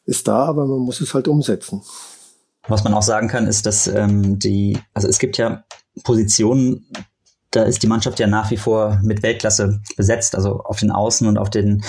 ist 0.05 0.27
da, 0.27 0.45
aber 0.45 0.65
man 0.65 0.79
muss 0.79 1.01
es 1.01 1.13
halt 1.13 1.27
umsetzen. 1.27 1.81
Was 2.67 2.83
man 2.83 2.93
auch 2.93 3.01
sagen 3.01 3.27
kann, 3.27 3.47
ist, 3.47 3.65
dass 3.65 3.87
ähm, 3.87 4.39
die, 4.39 4.79
also 4.93 5.07
es 5.07 5.19
gibt 5.19 5.37
ja 5.37 5.63
Positionen, 6.03 6.87
da 7.51 7.63
ist 7.63 7.83
die 7.83 7.87
Mannschaft 7.87 8.19
ja 8.19 8.27
nach 8.27 8.51
wie 8.51 8.57
vor 8.57 8.99
mit 9.03 9.21
Weltklasse 9.21 9.81
besetzt, 9.97 10.35
also 10.35 10.61
auf 10.61 10.79
den 10.79 10.91
Außen 10.91 11.27
und 11.27 11.37
auf 11.37 11.49
den 11.49 11.83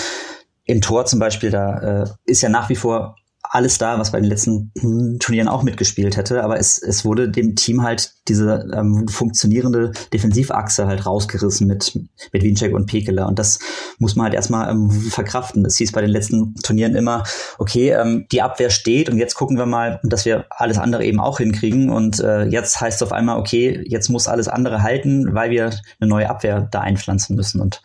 im 0.67 0.81
Tor 0.81 1.07
zum 1.07 1.19
Beispiel, 1.19 1.51
da 1.51 2.03
äh, 2.03 2.07
ist 2.25 2.43
ja 2.43 2.49
nach 2.49 2.69
wie 2.69 2.77
vor 2.77 3.17
alles 3.51 3.79
da, 3.79 3.99
was 3.99 4.13
bei 4.13 4.21
den 4.21 4.29
letzten 4.29 4.73
Turnieren 5.19 5.49
auch 5.49 5.63
mitgespielt 5.63 6.17
hätte, 6.17 6.43
aber 6.43 6.59
es, 6.59 6.83
es 6.83 7.05
wurde 7.05 7.29
dem 7.29 7.55
Team 7.55 7.83
halt 7.83 8.13
diese 8.29 8.69
ähm, 8.75 9.07
funktionierende 9.09 9.93
Defensivachse 10.13 10.87
halt 10.87 11.07
rausgerissen 11.07 11.67
mit, 11.67 11.99
mit 12.33 12.43
Winczek 12.43 12.75
und 12.75 12.87
Pekela 12.87 13.27
und 13.27 13.39
das 13.39 13.59
muss 13.99 14.17
man 14.17 14.25
halt 14.25 14.35
erstmal 14.35 14.71
ähm, 14.71 14.91
verkraften. 14.91 15.65
Es 15.65 15.77
hieß 15.77 15.93
bei 15.93 16.01
den 16.01 16.11
letzten 16.11 16.55
Turnieren 16.57 16.97
immer, 16.97 17.25
okay, 17.59 17.91
ähm, 17.91 18.27
die 18.33 18.43
Abwehr 18.43 18.71
steht 18.71 19.09
und 19.09 19.19
jetzt 19.19 19.35
gucken 19.35 19.59
wir 19.59 19.67
mal, 19.67 20.01
dass 20.03 20.25
wir 20.25 20.47
alles 20.51 20.79
andere 20.79 21.05
eben 21.05 21.21
auch 21.21 21.39
hinkriegen 21.39 21.91
und 21.91 22.21
äh, 22.21 22.45
jetzt 22.45 22.81
heißt 22.81 23.01
es 23.01 23.03
auf 23.03 23.13
einmal, 23.13 23.39
okay, 23.39 23.83
jetzt 23.87 24.09
muss 24.09 24.29
alles 24.29 24.49
andere 24.49 24.83
halten, 24.83 25.35
weil 25.35 25.51
wir 25.51 25.71
eine 26.01 26.09
neue 26.09 26.29
Abwehr 26.29 26.69
da 26.71 26.81
einpflanzen 26.81 27.37
müssen 27.37 27.61
und 27.61 27.83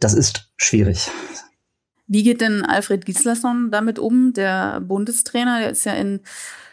das 0.00 0.14
ist 0.14 0.50
schwierig. 0.56 1.10
Wie 2.06 2.22
geht 2.22 2.40
denn 2.40 2.64
Alfred 2.64 3.06
Gislason 3.06 3.70
damit 3.70 3.98
um, 3.98 4.32
der 4.32 4.80
Bundestrainer? 4.80 5.60
Der 5.60 5.70
ist 5.70 5.84
ja 5.84 5.94
in, 5.94 6.20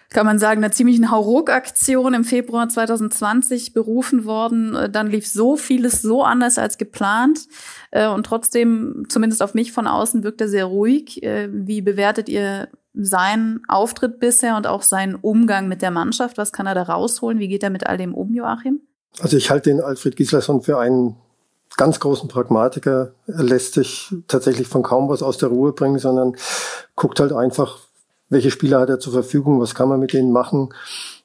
kann 0.10 0.26
man 0.26 0.40
sagen, 0.40 0.64
einer 0.64 0.74
ziemlichen 0.74 1.10
Hauruck-Aktion 1.10 2.14
im 2.14 2.24
Februar 2.26 2.68
2020 2.68 3.74
berufen 3.74 4.26
worden. 4.26 4.76
Äh, 4.76 4.90
dann 4.90 5.08
lief 5.08 5.28
so 5.28 5.56
vieles 5.56 6.02
so 6.02 6.24
anders 6.24 6.58
als 6.58 6.78
geplant. 6.78 7.48
Äh, 7.92 8.08
und 8.08 8.26
trotzdem, 8.26 9.06
zumindest 9.08 9.42
auf 9.42 9.54
mich 9.54 9.72
von 9.72 9.88
außen, 9.88 10.24
wirkt 10.24 10.42
er 10.42 10.50
sehr 10.50 10.66
ruhig. 10.66 11.24
Äh, 11.24 11.50
wie 11.52 11.82
bewertet 11.82 12.28
ihr 12.28 12.68
seinen 12.94 13.62
Auftritt 13.70 14.20
bisher 14.20 14.58
und 14.58 14.68
auch 14.68 14.82
seinen 14.82 15.16
Umgang 15.16 15.70
mit 15.70 15.82
der 15.82 15.92
Mannschaft? 15.92 16.38
Was 16.38 16.52
kann 16.52 16.68
er 16.68 16.76
da 16.76 16.84
rausholen? 16.84 17.40
Wie 17.40 17.48
geht 17.48 17.64
er 17.64 17.70
mit 17.70 17.88
all 17.88 17.98
dem 17.98 18.14
um, 18.14 18.34
Joachim? 18.34 18.82
Also 19.20 19.38
ich 19.38 19.50
halte 19.50 19.70
den 19.70 19.82
Alfred 19.82 20.16
Gislason 20.16 20.62
für 20.62 20.78
einen 20.80 21.16
ganz 21.82 22.00
großen 22.00 22.30
Pragmatiker. 22.30 23.14
Er 23.26 23.44
lässt 23.44 23.74
sich 23.74 24.14
tatsächlich 24.28 24.68
von 24.68 24.84
kaum 24.84 25.10
was 25.10 25.24
aus 25.24 25.40
der 25.40 25.50
Ruhe 25.50 25.72
bringen, 25.72 25.98
sondern 25.98 26.36
guckt 26.96 27.20
halt 27.20 27.34
einfach, 27.34 27.80
welche 28.30 28.52
Spieler 28.52 28.82
hat 28.82 28.90
er 28.90 29.00
zur 29.00 29.14
Verfügung, 29.14 29.60
was 29.60 29.74
kann 29.74 29.90
man 29.90 30.00
mit 30.00 30.14
denen 30.14 30.32
machen 30.32 30.70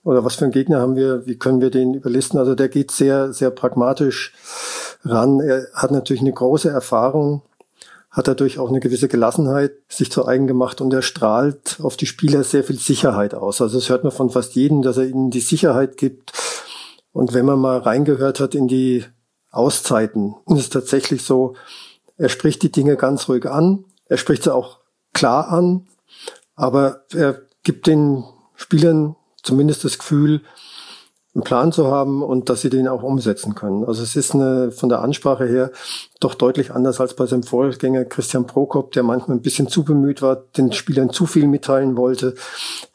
oder 0.03 0.25
was 0.25 0.37
für 0.37 0.47
einen 0.47 0.53
Gegner 0.53 0.81
haben 0.81 0.97
wir, 0.97 1.27
wie 1.27 1.37
können 1.37 1.61
wir 1.61 1.69
den 1.69 1.93
überlisten. 1.93 2.39
Also 2.39 2.55
der 2.55 2.71
geht 2.71 2.91
sehr, 2.91 3.35
sehr 3.35 3.51
pragmatisch 3.51 4.33
ran. 5.05 5.41
Er 5.41 5.67
hat 5.75 5.91
natürlich 5.91 6.23
eine 6.23 6.33
große 6.33 6.71
Erfahrung, 6.71 7.43
hat 8.11 8.27
dadurch 8.27 8.59
auch 8.59 8.71
eine 8.71 8.81
gewisse 8.81 9.09
Gelassenheit 9.09 9.73
sich 9.91 10.11
zu 10.11 10.27
eigen 10.27 10.47
gemacht 10.47 10.81
und 10.81 10.91
er 10.95 11.03
strahlt 11.03 11.81
auf 11.83 11.99
die 11.99 12.07
Spieler 12.07 12.45
sehr 12.45 12.65
viel 12.65 12.79
Sicherheit 12.79 13.35
aus. 13.35 13.61
Also 13.61 13.77
das 13.77 13.91
hört 13.91 14.05
man 14.05 14.13
von 14.13 14.31
fast 14.31 14.55
jedem, 14.55 14.81
dass 14.81 14.97
er 14.97 15.05
ihnen 15.05 15.31
die 15.31 15.41
Sicherheit 15.41 15.99
gibt. 15.99 16.33
Und 17.13 17.35
wenn 17.35 17.45
man 17.45 17.59
mal 17.59 17.77
reingehört 17.77 18.41
hat 18.41 18.55
in 18.55 18.69
die 18.69 19.05
Auszeiten. 19.51 20.35
Und 20.45 20.57
es 20.57 20.65
ist 20.65 20.73
tatsächlich 20.73 21.25
so, 21.25 21.55
er 22.19 22.29
spricht 22.29 22.63
die 22.63 22.73
Dinge 22.73 22.97
ganz 22.97 23.29
ruhig 23.29 23.47
an, 23.47 23.85
er 24.07 24.17
spricht 24.17 24.45
sie 24.45 24.55
auch 24.55 24.79
klar 25.13 25.49
an, 25.49 25.87
aber 26.55 27.05
er 27.13 27.43
gibt 27.63 27.87
den 27.87 28.25
Spielern 28.55 29.17
zumindest 29.43 29.85
das 29.85 29.99
Gefühl, 29.99 30.43
einen 31.37 31.45
Plan 31.45 31.71
zu 31.71 31.89
haben 31.89 32.23
und 32.23 32.49
dass 32.49 32.63
sie 32.63 32.71
den 32.71 32.89
auch 32.89 33.03
umsetzen 33.03 33.55
können. 33.55 33.85
Also 33.85 34.03
es 34.03 34.17
ist 34.17 34.35
eine, 34.35 34.73
von 34.73 34.89
der 34.89 35.03
Ansprache 35.03 35.45
her 35.45 35.71
doch 36.19 36.35
deutlich 36.35 36.71
anders 36.71 36.99
als 36.99 37.15
bei 37.15 37.27
seinem 37.27 37.43
Vorgänger 37.43 38.07
Christian 38.07 38.47
Prokop, 38.47 38.93
der 38.93 39.03
manchmal 39.03 39.37
ein 39.37 39.43
bisschen 39.43 39.69
zu 39.69 39.85
bemüht 39.85 40.23
war, 40.23 40.37
den 40.57 40.73
Spielern 40.73 41.11
zu 41.11 41.27
viel 41.27 41.47
mitteilen 41.47 41.99
wollte, 41.99 42.35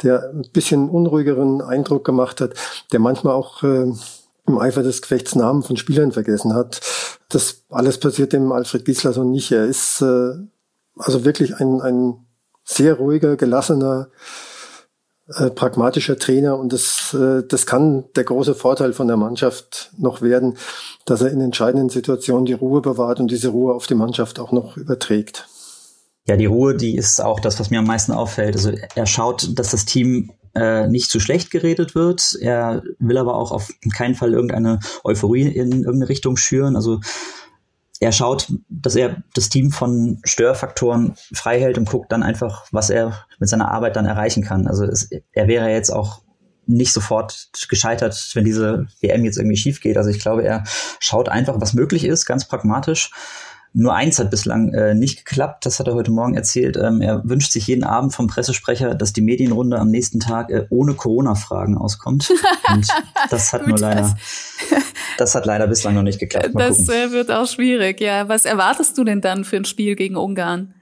der 0.02 0.32
ein 0.34 0.50
bisschen 0.52 0.90
unruhigeren 0.90 1.62
Eindruck 1.62 2.04
gemacht 2.04 2.42
hat, 2.42 2.56
der 2.92 3.00
manchmal 3.00 3.36
auch 3.36 3.62
äh, 3.62 3.94
im 4.48 4.58
Eifer 4.58 4.84
des 4.84 5.02
Gefechts 5.02 5.36
Namen 5.36 5.64
von 5.64 5.78
Spielern 5.78 6.12
vergessen 6.12 6.54
hat. 6.54 6.82
Das 7.30 7.64
alles 7.70 8.00
passiert 8.00 8.34
dem 8.34 8.52
Alfred 8.52 8.86
Gislason 8.86 9.32
nicht. 9.32 9.52
Er 9.52 9.66
ist 9.66 10.02
äh, 10.02 10.34
also 10.98 11.24
wirklich 11.26 11.56
ein, 11.56 11.82
ein 11.82 12.26
sehr 12.64 12.96
ruhiger, 12.96 13.36
gelassener, 13.36 14.10
äh, 15.36 15.50
pragmatischer 15.50 16.18
Trainer 16.18 16.58
und 16.58 16.74
das, 16.74 17.14
äh, 17.14 17.44
das 17.48 17.66
kann 17.66 18.06
der 18.16 18.24
große 18.24 18.56
Vorteil 18.56 18.94
von 18.94 19.08
der 19.08 19.18
Mannschaft 19.18 19.92
noch 19.98 20.22
werden, 20.22 20.58
dass 21.06 21.22
er 21.22 21.32
in 21.32 21.42
entscheidenden 21.42 21.90
Situationen 21.90 22.46
die 22.46 22.54
Ruhe 22.54 22.82
bewahrt 22.82 23.20
und 23.20 23.32
diese 23.32 23.50
Ruhe 23.50 23.74
auf 23.74 23.88
die 23.88 23.96
Mannschaft 23.96 24.40
auch 24.40 24.52
noch 24.52 24.76
überträgt. 24.78 25.48
Ja, 26.28 26.38
die 26.38 26.46
Ruhe, 26.46 26.76
die 26.76 26.96
ist 26.96 27.20
auch 27.20 27.40
das, 27.40 27.60
was 27.60 27.72
mir 27.72 27.80
am 27.80 27.86
meisten 27.86 28.12
auffällt. 28.12 28.56
Also 28.56 28.72
er 28.96 29.06
schaut, 29.08 29.58
dass 29.58 29.72
das 29.72 29.86
Team 29.86 30.32
äh, 30.54 30.88
nicht 30.88 31.10
zu 31.10 31.20
schlecht 31.20 31.50
geredet 31.50 31.96
wird. 31.96 32.38
Er 32.42 32.84
will 33.00 33.18
aber 33.18 33.36
auch 33.36 33.52
auf 33.52 33.72
keinen 33.96 34.16
Fall 34.16 34.34
irgendeine 34.34 34.80
Euphorie 35.04 35.48
in 35.48 35.72
irgendeine 35.72 36.10
Richtung 36.10 36.38
schüren. 36.38 36.76
Also 36.76 37.00
er 38.00 38.12
schaut, 38.12 38.52
dass 38.68 38.96
er 38.96 39.24
das 39.34 39.50
Team 39.50 39.72
von 39.72 40.20
Störfaktoren 40.24 41.16
frei 41.34 41.60
hält 41.60 41.78
und 41.78 41.90
guckt 41.90 42.12
dann 42.12 42.24
einfach, 42.24 42.66
was 42.72 42.90
er 42.90 43.26
mit 43.40 43.48
seiner 43.48 43.72
Arbeit 43.72 43.96
dann 43.96 44.06
erreichen 44.06 44.44
kann. 44.44 44.68
Also 44.68 44.86
es, 44.86 45.10
er 45.32 45.48
wäre 45.48 45.70
jetzt 45.70 45.92
auch 45.92 46.22
nicht 46.66 46.94
sofort 46.94 47.50
gescheitert, 47.70 48.32
wenn 48.34 48.46
diese 48.46 48.88
WM 49.02 49.24
jetzt 49.24 49.38
irgendwie 49.38 49.58
schief 49.58 49.82
geht. 49.82 49.98
Also 49.98 50.10
ich 50.10 50.20
glaube, 50.20 50.44
er 50.44 50.64
schaut 51.00 51.30
einfach, 51.30 51.60
was 51.60 51.74
möglich 51.74 52.06
ist, 52.06 52.26
ganz 52.26 52.48
pragmatisch 52.48 53.12
nur 53.74 53.94
eins 53.94 54.20
hat 54.20 54.30
bislang 54.30 54.74
äh, 54.74 54.94
nicht 54.94 55.26
geklappt, 55.26 55.66
das 55.66 55.80
hat 55.80 55.88
er 55.88 55.94
heute 55.94 56.12
Morgen 56.12 56.36
erzählt. 56.36 56.78
Ähm, 56.78 57.02
er 57.02 57.22
wünscht 57.24 57.52
sich 57.52 57.68
jeden 57.68 57.84
Abend 57.84 58.14
vom 58.14 58.28
Pressesprecher, 58.28 58.96
dass 58.96 59.14
die 59.14 59.22
Medienrunde 59.22 59.80
am 59.80 59.90
nächsten 59.90 60.20
Tag 60.20 60.50
äh, 60.50 60.66
ohne 60.70 60.94
Corona-Fragen 60.94 61.78
auskommt. 61.78 62.32
Und 62.74 62.88
das 63.30 63.54
hat 63.54 63.68
nur 63.68 63.78
leider, 63.78 64.16
das 65.18 65.36
hat 65.36 65.46
leider 65.46 65.68
bislang 65.68 65.96
noch 65.96 66.04
nicht 66.04 66.20
geklappt. 66.20 66.54
Mal 66.54 66.68
das 66.68 66.90
äh, 66.90 67.12
wird 67.12 67.32
auch 67.32 67.48
schwierig, 67.48 68.02
ja. 68.02 68.28
Was 68.28 68.46
erwartest 68.46 68.98
du 68.98 69.04
denn 69.06 69.22
dann 69.22 69.46
für 69.46 69.58
ein 69.58 69.66
Spiel 69.66 69.96
gegen 69.96 70.18
Ungarn? 70.18 70.74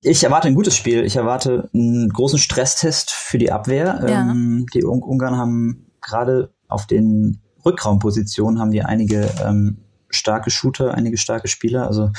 Ich 0.00 0.24
erwarte 0.24 0.48
ein 0.48 0.56
gutes 0.56 0.76
Spiel. 0.76 1.04
Ich 1.04 1.14
erwarte 1.14 1.70
einen 1.72 2.08
großen 2.08 2.40
Stresstest 2.40 3.12
für 3.12 3.38
die 3.38 3.52
Abwehr. 3.52 4.04
Ja. 4.08 4.22
Ähm, 4.22 4.66
die 4.74 4.82
Ungarn 4.82 5.36
haben 5.36 5.86
gerade 6.00 6.52
auf 6.66 6.88
den 6.88 7.40
Rückraumpositionen 7.64 8.60
haben 8.60 8.72
die 8.72 8.82
einige 8.82 9.30
ähm, 9.44 9.78
starke 10.12 10.50
Shooter, 10.50 10.94
einige 10.94 11.18
starke 11.18 11.48
Spieler. 11.48 11.86
Also 11.86 12.10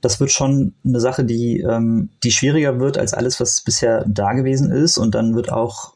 das 0.00 0.20
wird 0.20 0.30
schon 0.30 0.74
eine 0.84 1.00
Sache, 1.00 1.24
die, 1.24 1.60
ähm, 1.60 2.10
die 2.22 2.30
schwieriger 2.30 2.78
wird 2.78 2.98
als 2.98 3.14
alles, 3.14 3.40
was 3.40 3.60
bisher 3.62 4.04
da 4.06 4.32
gewesen 4.32 4.70
ist. 4.70 4.98
Und 4.98 5.14
dann 5.14 5.34
wird 5.34 5.50
auch 5.50 5.94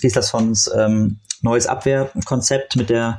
Gislassons 0.00 0.70
ähm, 0.74 1.18
neues 1.42 1.66
Abwehrkonzept 1.66 2.76
mit 2.76 2.90
der 2.90 3.18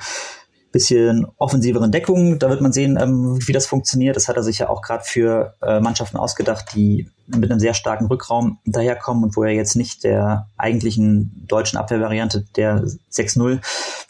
bisschen 0.71 1.27
offensiveren 1.37 1.91
Deckung. 1.91 2.39
Da 2.39 2.49
wird 2.49 2.61
man 2.61 2.71
sehen, 2.71 2.97
ähm, 2.99 3.37
wie 3.45 3.51
das 3.51 3.67
funktioniert. 3.67 4.15
Das 4.15 4.27
hat 4.27 4.37
er 4.37 4.43
sich 4.43 4.59
ja 4.59 4.69
auch 4.69 4.81
gerade 4.81 5.03
für 5.03 5.55
äh, 5.61 5.81
Mannschaften 5.81 6.17
ausgedacht, 6.17 6.73
die 6.73 7.09
mit 7.27 7.51
einem 7.51 7.59
sehr 7.59 7.73
starken 7.73 8.05
Rückraum 8.05 8.59
daherkommen 8.65 9.23
und 9.23 9.35
wo 9.35 9.43
er 9.43 9.51
jetzt 9.51 9.75
nicht 9.75 10.03
der 10.03 10.47
eigentlichen 10.57 11.45
deutschen 11.47 11.77
Abwehrvariante 11.77 12.45
der 12.55 12.83
6-0 13.11 13.59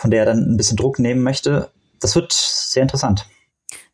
von 0.01 0.09
der 0.09 0.21
er 0.21 0.25
dann 0.25 0.53
ein 0.53 0.57
bisschen 0.57 0.77
Druck 0.77 0.99
nehmen 0.99 1.21
möchte. 1.21 1.69
Das 2.01 2.15
wird 2.15 2.33
sehr 2.33 2.83
interessant. 2.83 3.25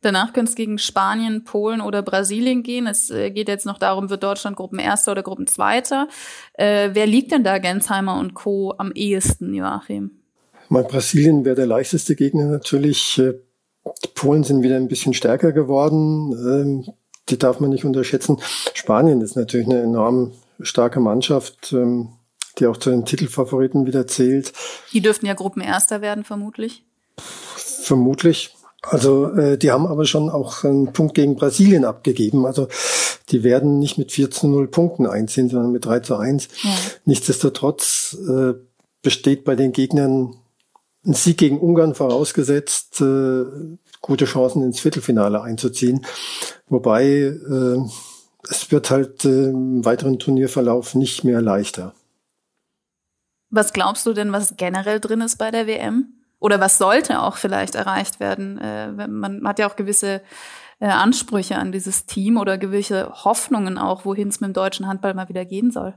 Danach 0.01 0.33
könnte 0.33 0.49
es 0.49 0.55
gegen 0.55 0.77
Spanien, 0.77 1.43
Polen 1.43 1.81
oder 1.81 2.01
Brasilien 2.01 2.63
gehen. 2.63 2.87
Es 2.87 3.09
äh, 3.09 3.31
geht 3.31 3.47
jetzt 3.47 3.65
noch 3.65 3.77
darum, 3.77 4.09
wird 4.09 4.23
Deutschland 4.23 4.55
Gruppenerster 4.55 5.11
oder 5.11 5.23
Gruppenzweiter. 5.23 6.07
Äh, 6.53 6.91
wer 6.93 7.07
liegt 7.07 7.31
denn 7.31 7.43
da 7.43 7.57
Gensheimer 7.57 8.19
und 8.19 8.33
Co. 8.33 8.73
am 8.77 8.91
ehesten, 8.91 9.53
Joachim? 9.53 10.11
Mal 10.69 10.83
Brasilien 10.83 11.45
wäre 11.45 11.55
der 11.55 11.65
leichteste 11.65 12.15
Gegner 12.15 12.45
natürlich. 12.45 13.17
Äh, 13.17 13.33
die 14.03 14.09
Polen 14.13 14.43
sind 14.43 14.63
wieder 14.63 14.75
ein 14.75 14.87
bisschen 14.87 15.13
stärker 15.13 15.51
geworden. 15.51 16.33
Ähm, 16.33 16.93
die 17.29 17.37
darf 17.37 17.59
man 17.59 17.71
nicht 17.71 17.85
unterschätzen. 17.85 18.37
Spanien 18.73 19.21
ist 19.21 19.35
natürlich 19.35 19.67
eine 19.67 19.81
enorm 19.81 20.33
starke 20.61 20.99
Mannschaft, 20.99 21.73
ähm, 21.73 22.09
die 22.59 22.67
auch 22.67 22.77
zu 22.77 22.89
den 22.89 23.05
Titelfavoriten 23.05 23.85
wieder 23.85 24.07
zählt. 24.07 24.53
Die 24.93 25.01
dürften 25.01 25.25
ja 25.25 25.33
Gruppenerster 25.33 26.01
werden, 26.01 26.23
vermutlich. 26.23 26.83
Vermutlich. 27.87 28.53
Also 28.81 29.31
äh, 29.33 29.57
die 29.57 29.71
haben 29.71 29.87
aber 29.87 30.05
schon 30.05 30.29
auch 30.29 30.65
einen 30.65 30.91
Punkt 30.91 31.15
gegen 31.15 31.35
Brasilien 31.35 31.85
abgegeben. 31.85 32.45
Also 32.45 32.67
die 33.29 33.43
werden 33.43 33.79
nicht 33.79 33.97
mit 33.97 34.11
4 34.11 34.29
zu 34.29 34.49
0 34.49 34.67
Punkten 34.67 35.07
einziehen, 35.07 35.49
sondern 35.49 35.71
mit 35.71 35.85
3 35.85 36.01
zu 36.01 36.17
1. 36.17 36.49
Ja. 36.63 36.69
Nichtsdestotrotz 37.05 38.17
äh, 38.27 38.55
besteht 39.01 39.45
bei 39.45 39.55
den 39.55 39.71
Gegnern 39.71 40.35
ein 41.05 41.13
Sieg 41.13 41.37
gegen 41.37 41.59
Ungarn 41.59 41.95
vorausgesetzt, 41.95 42.99
äh, 42.99 43.45
gute 44.01 44.25
Chancen 44.25 44.63
ins 44.63 44.81
Viertelfinale 44.81 45.41
einzuziehen. 45.41 46.05
Wobei 46.67 47.05
äh, 47.05 47.77
es 48.49 48.69
wird 48.69 48.89
halt 48.89 49.23
äh, 49.23 49.45
im 49.45 49.85
weiteren 49.85 50.19
Turnierverlauf 50.19 50.93
nicht 50.93 51.23
mehr 51.23 51.41
leichter. 51.41 51.93
Was 53.49 53.71
glaubst 53.71 54.05
du 54.05 54.11
denn, 54.11 54.33
was 54.33 54.55
generell 54.57 54.99
drin 54.99 55.21
ist 55.21 55.37
bei 55.37 55.51
der 55.51 55.67
WM? 55.67 56.16
Oder 56.39 56.59
was 56.59 56.77
sollte 56.77 57.21
auch 57.21 57.37
vielleicht 57.37 57.75
erreicht 57.75 58.19
werden? 58.19 58.57
Äh, 58.59 59.07
man 59.07 59.47
hat 59.47 59.59
ja 59.59 59.69
auch 59.69 59.75
gewisse 59.75 60.21
äh, 60.79 60.85
Ansprüche 60.85 61.55
an 61.55 61.71
dieses 61.71 62.05
Team 62.05 62.37
oder 62.37 62.57
gewisse 62.57 63.11
Hoffnungen 63.23 63.77
auch, 63.77 64.05
wohin 64.05 64.27
es 64.27 64.39
mit 64.39 64.49
dem 64.49 64.53
deutschen 64.53 64.87
Handball 64.87 65.13
mal 65.13 65.29
wieder 65.29 65.45
gehen 65.45 65.71
soll. 65.71 65.95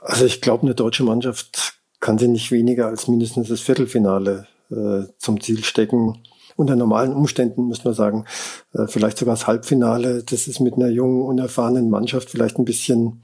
Also 0.00 0.24
ich 0.24 0.40
glaube, 0.40 0.62
eine 0.62 0.74
deutsche 0.74 1.04
Mannschaft 1.04 1.74
kann 2.00 2.18
sie 2.18 2.28
nicht 2.28 2.50
weniger 2.50 2.86
als 2.86 3.08
mindestens 3.08 3.48
das 3.48 3.60
Viertelfinale 3.60 4.46
äh, 4.70 5.02
zum 5.18 5.40
Ziel 5.40 5.62
stecken. 5.62 6.22
Unter 6.56 6.76
normalen 6.76 7.12
Umständen 7.12 7.64
muss 7.64 7.84
man 7.84 7.94
sagen, 7.94 8.24
äh, 8.72 8.86
vielleicht 8.86 9.18
sogar 9.18 9.34
das 9.34 9.46
Halbfinale. 9.46 10.24
Das 10.24 10.48
ist 10.48 10.60
mit 10.60 10.74
einer 10.74 10.88
jungen, 10.88 11.22
unerfahrenen 11.22 11.90
Mannschaft 11.90 12.30
vielleicht 12.30 12.58
ein 12.58 12.64
bisschen, 12.64 13.22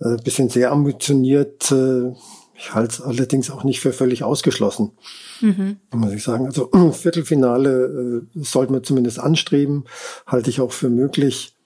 äh, 0.00 0.16
bisschen 0.16 0.48
sehr 0.48 0.72
ambitioniert. 0.72 1.70
Äh, 1.70 2.14
ich 2.56 2.74
halte 2.74 2.94
es 2.94 3.00
allerdings 3.00 3.50
auch 3.50 3.64
nicht 3.64 3.80
für 3.80 3.92
völlig 3.92 4.22
ausgeschlossen, 4.22 4.92
mhm. 5.40 5.76
muss 5.92 6.12
ich 6.12 6.22
sagen. 6.22 6.46
Also 6.46 6.70
Viertelfinale 6.92 8.22
äh, 8.34 8.40
sollte 8.42 8.72
man 8.72 8.84
zumindest 8.84 9.18
anstreben, 9.18 9.84
halte 10.26 10.50
ich 10.50 10.60
auch 10.60 10.72
für 10.72 10.88
möglich. 10.88 11.56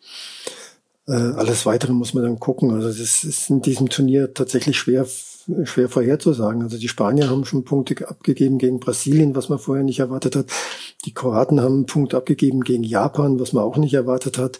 Äh, 1.06 1.12
alles 1.12 1.66
Weitere 1.66 1.92
muss 1.92 2.14
man 2.14 2.24
dann 2.24 2.38
gucken. 2.38 2.72
Also 2.72 2.88
das 2.88 3.24
ist 3.24 3.50
in 3.50 3.62
diesem 3.62 3.88
Turnier 3.88 4.32
tatsächlich 4.34 4.78
schwer 4.78 5.06
schwer 5.64 5.88
vorherzusagen. 5.88 6.62
Also 6.62 6.78
die 6.78 6.88
Spanier 6.88 7.30
haben 7.30 7.44
schon 7.44 7.64
Punkte 7.64 8.08
abgegeben 8.08 8.58
gegen 8.58 8.80
Brasilien, 8.80 9.34
was 9.34 9.48
man 9.48 9.58
vorher 9.58 9.84
nicht 9.84 9.98
erwartet 9.98 10.36
hat. 10.36 10.46
Die 11.04 11.14
Kroaten 11.14 11.60
haben 11.60 11.74
einen 11.74 11.86
Punkt 11.86 12.14
abgegeben 12.14 12.62
gegen 12.62 12.82
Japan, 12.82 13.40
was 13.40 13.52
man 13.52 13.64
auch 13.64 13.76
nicht 13.76 13.94
erwartet 13.94 14.38
hat. 14.38 14.58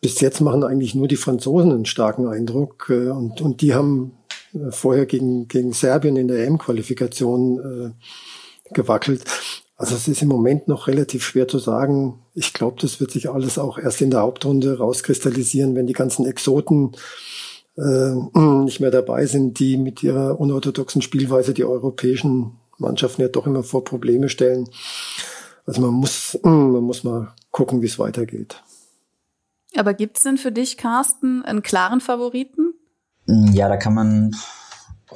Bis 0.00 0.20
jetzt 0.20 0.40
machen 0.40 0.64
eigentlich 0.64 0.94
nur 0.94 1.08
die 1.08 1.16
Franzosen 1.16 1.72
einen 1.72 1.86
starken 1.86 2.26
Eindruck 2.28 2.86
äh, 2.88 3.08
und, 3.08 3.40
und 3.40 3.60
die 3.60 3.74
haben 3.74 4.12
vorher 4.70 5.06
gegen, 5.06 5.48
gegen 5.48 5.72
Serbien 5.72 6.16
in 6.16 6.28
der 6.28 6.46
EM-Qualifikation 6.46 7.94
äh, 7.94 8.74
gewackelt. 8.74 9.24
Also 9.76 9.94
es 9.94 10.08
ist 10.08 10.22
im 10.22 10.28
Moment 10.28 10.68
noch 10.68 10.86
relativ 10.88 11.22
schwer 11.22 11.48
zu 11.48 11.58
sagen. 11.58 12.20
Ich 12.34 12.54
glaube, 12.54 12.80
das 12.80 12.98
wird 12.98 13.10
sich 13.10 13.28
alles 13.28 13.58
auch 13.58 13.78
erst 13.78 14.00
in 14.00 14.10
der 14.10 14.20
Hauptrunde 14.20 14.78
rauskristallisieren, 14.78 15.74
wenn 15.74 15.86
die 15.86 15.92
ganzen 15.92 16.24
Exoten 16.24 16.92
äh, 17.76 18.14
nicht 18.64 18.80
mehr 18.80 18.90
dabei 18.90 19.26
sind, 19.26 19.58
die 19.58 19.76
mit 19.76 20.02
ihrer 20.02 20.40
unorthodoxen 20.40 21.02
Spielweise 21.02 21.52
die 21.52 21.64
europäischen 21.64 22.52
Mannschaften 22.78 23.22
ja 23.22 23.28
doch 23.28 23.46
immer 23.46 23.62
vor 23.62 23.84
Probleme 23.84 24.28
stellen. 24.28 24.68
Also 25.66 25.82
man 25.82 25.92
muss, 25.92 26.38
man 26.42 26.82
muss 26.82 27.04
mal 27.04 27.34
gucken, 27.50 27.82
wie 27.82 27.86
es 27.86 27.98
weitergeht. 27.98 28.62
Aber 29.76 29.92
gibt 29.92 30.16
es 30.16 30.22
denn 30.22 30.38
für 30.38 30.52
dich, 30.52 30.78
Carsten, 30.78 31.44
einen 31.44 31.62
klaren 31.62 32.00
Favoriten? 32.00 32.65
Ja, 33.26 33.68
da 33.68 33.76
kann 33.76 33.94
man 33.94 34.32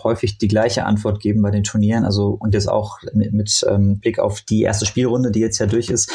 häufig 0.03 0.39
die 0.39 0.49
gleiche 0.49 0.85
Antwort 0.85 1.21
geben 1.21 1.43
bei 1.43 1.51
den 1.51 1.65
Turnieren. 1.65 2.05
Also 2.05 2.37
und 2.39 2.55
jetzt 2.55 2.69
auch 2.69 2.99
mit, 3.13 3.33
mit 3.33 3.65
ähm, 3.69 3.99
Blick 3.99 4.19
auf 4.19 4.41
die 4.41 4.63
erste 4.63 4.87
Spielrunde, 4.87 5.31
die 5.31 5.41
jetzt 5.41 5.59
ja 5.59 5.67
durch 5.67 5.91
ist. 5.91 6.11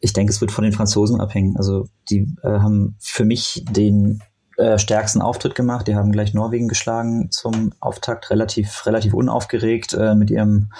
Ich 0.00 0.12
denke, 0.12 0.32
es 0.32 0.40
wird 0.40 0.52
von 0.52 0.64
den 0.64 0.72
Franzosen 0.72 1.20
abhängen. 1.20 1.56
Also 1.56 1.86
die 2.10 2.34
äh, 2.42 2.48
haben 2.48 2.96
für 2.98 3.24
mich 3.24 3.64
den 3.70 4.22
äh, 4.56 4.78
stärksten 4.78 5.22
Auftritt 5.22 5.54
gemacht. 5.54 5.86
Die 5.88 5.94
haben 5.94 6.12
gleich 6.12 6.34
Norwegen 6.34 6.68
geschlagen 6.68 7.30
zum 7.30 7.72
Auftakt, 7.80 8.30
relativ, 8.30 8.86
relativ 8.86 9.14
unaufgeregt 9.14 9.94
äh, 9.94 10.14
mit 10.14 10.30
ihrem 10.30 10.70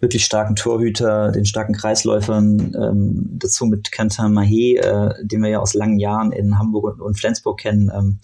wirklich 0.00 0.24
starken 0.24 0.56
Torhüter, 0.56 1.30
den 1.30 1.44
starken 1.44 1.74
Kreisläufern, 1.74 2.74
ähm, 2.74 3.28
dazu 3.32 3.66
mit 3.66 3.92
Quentin 3.92 4.32
Mahé, 4.32 4.78
äh, 4.78 5.26
den 5.26 5.42
wir 5.42 5.50
ja 5.50 5.58
aus 5.58 5.74
langen 5.74 5.98
Jahren 5.98 6.32
in 6.32 6.58
Hamburg 6.58 6.84
und, 6.84 7.00
und 7.02 7.18
Flensburg 7.18 7.60
kennen. 7.60 7.90
Ähm, 7.94 8.18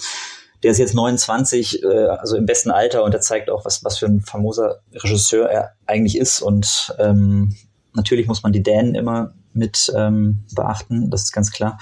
der 0.63 0.71
ist 0.71 0.79
jetzt 0.79 0.95
29, 0.95 1.83
äh, 1.83 2.07
also 2.07 2.37
im 2.37 2.47
besten 2.47 2.71
Alter 2.71 3.05
und 3.05 3.13
der 3.13 3.21
zeigt 3.21 3.51
auch, 3.51 3.65
was, 3.65 3.85
was 3.85 3.99
für 3.99 4.07
ein 4.07 4.21
famoser 4.21 4.81
Regisseur 4.93 5.49
er 5.49 5.73
eigentlich 5.87 6.19
ist. 6.19 6.41
Und 6.41 6.95
ähm, 6.99 7.55
natürlich 7.95 8.27
muss 8.27 8.43
man 8.43 8.53
die 8.53 8.63
Dänen 8.63 8.95
immer 8.95 9.35
mit 9.53 9.93
ähm, 9.97 10.45
beachten, 10.55 11.11
das 11.11 11.25
ist 11.25 11.33
ganz 11.33 11.51
klar. 11.51 11.79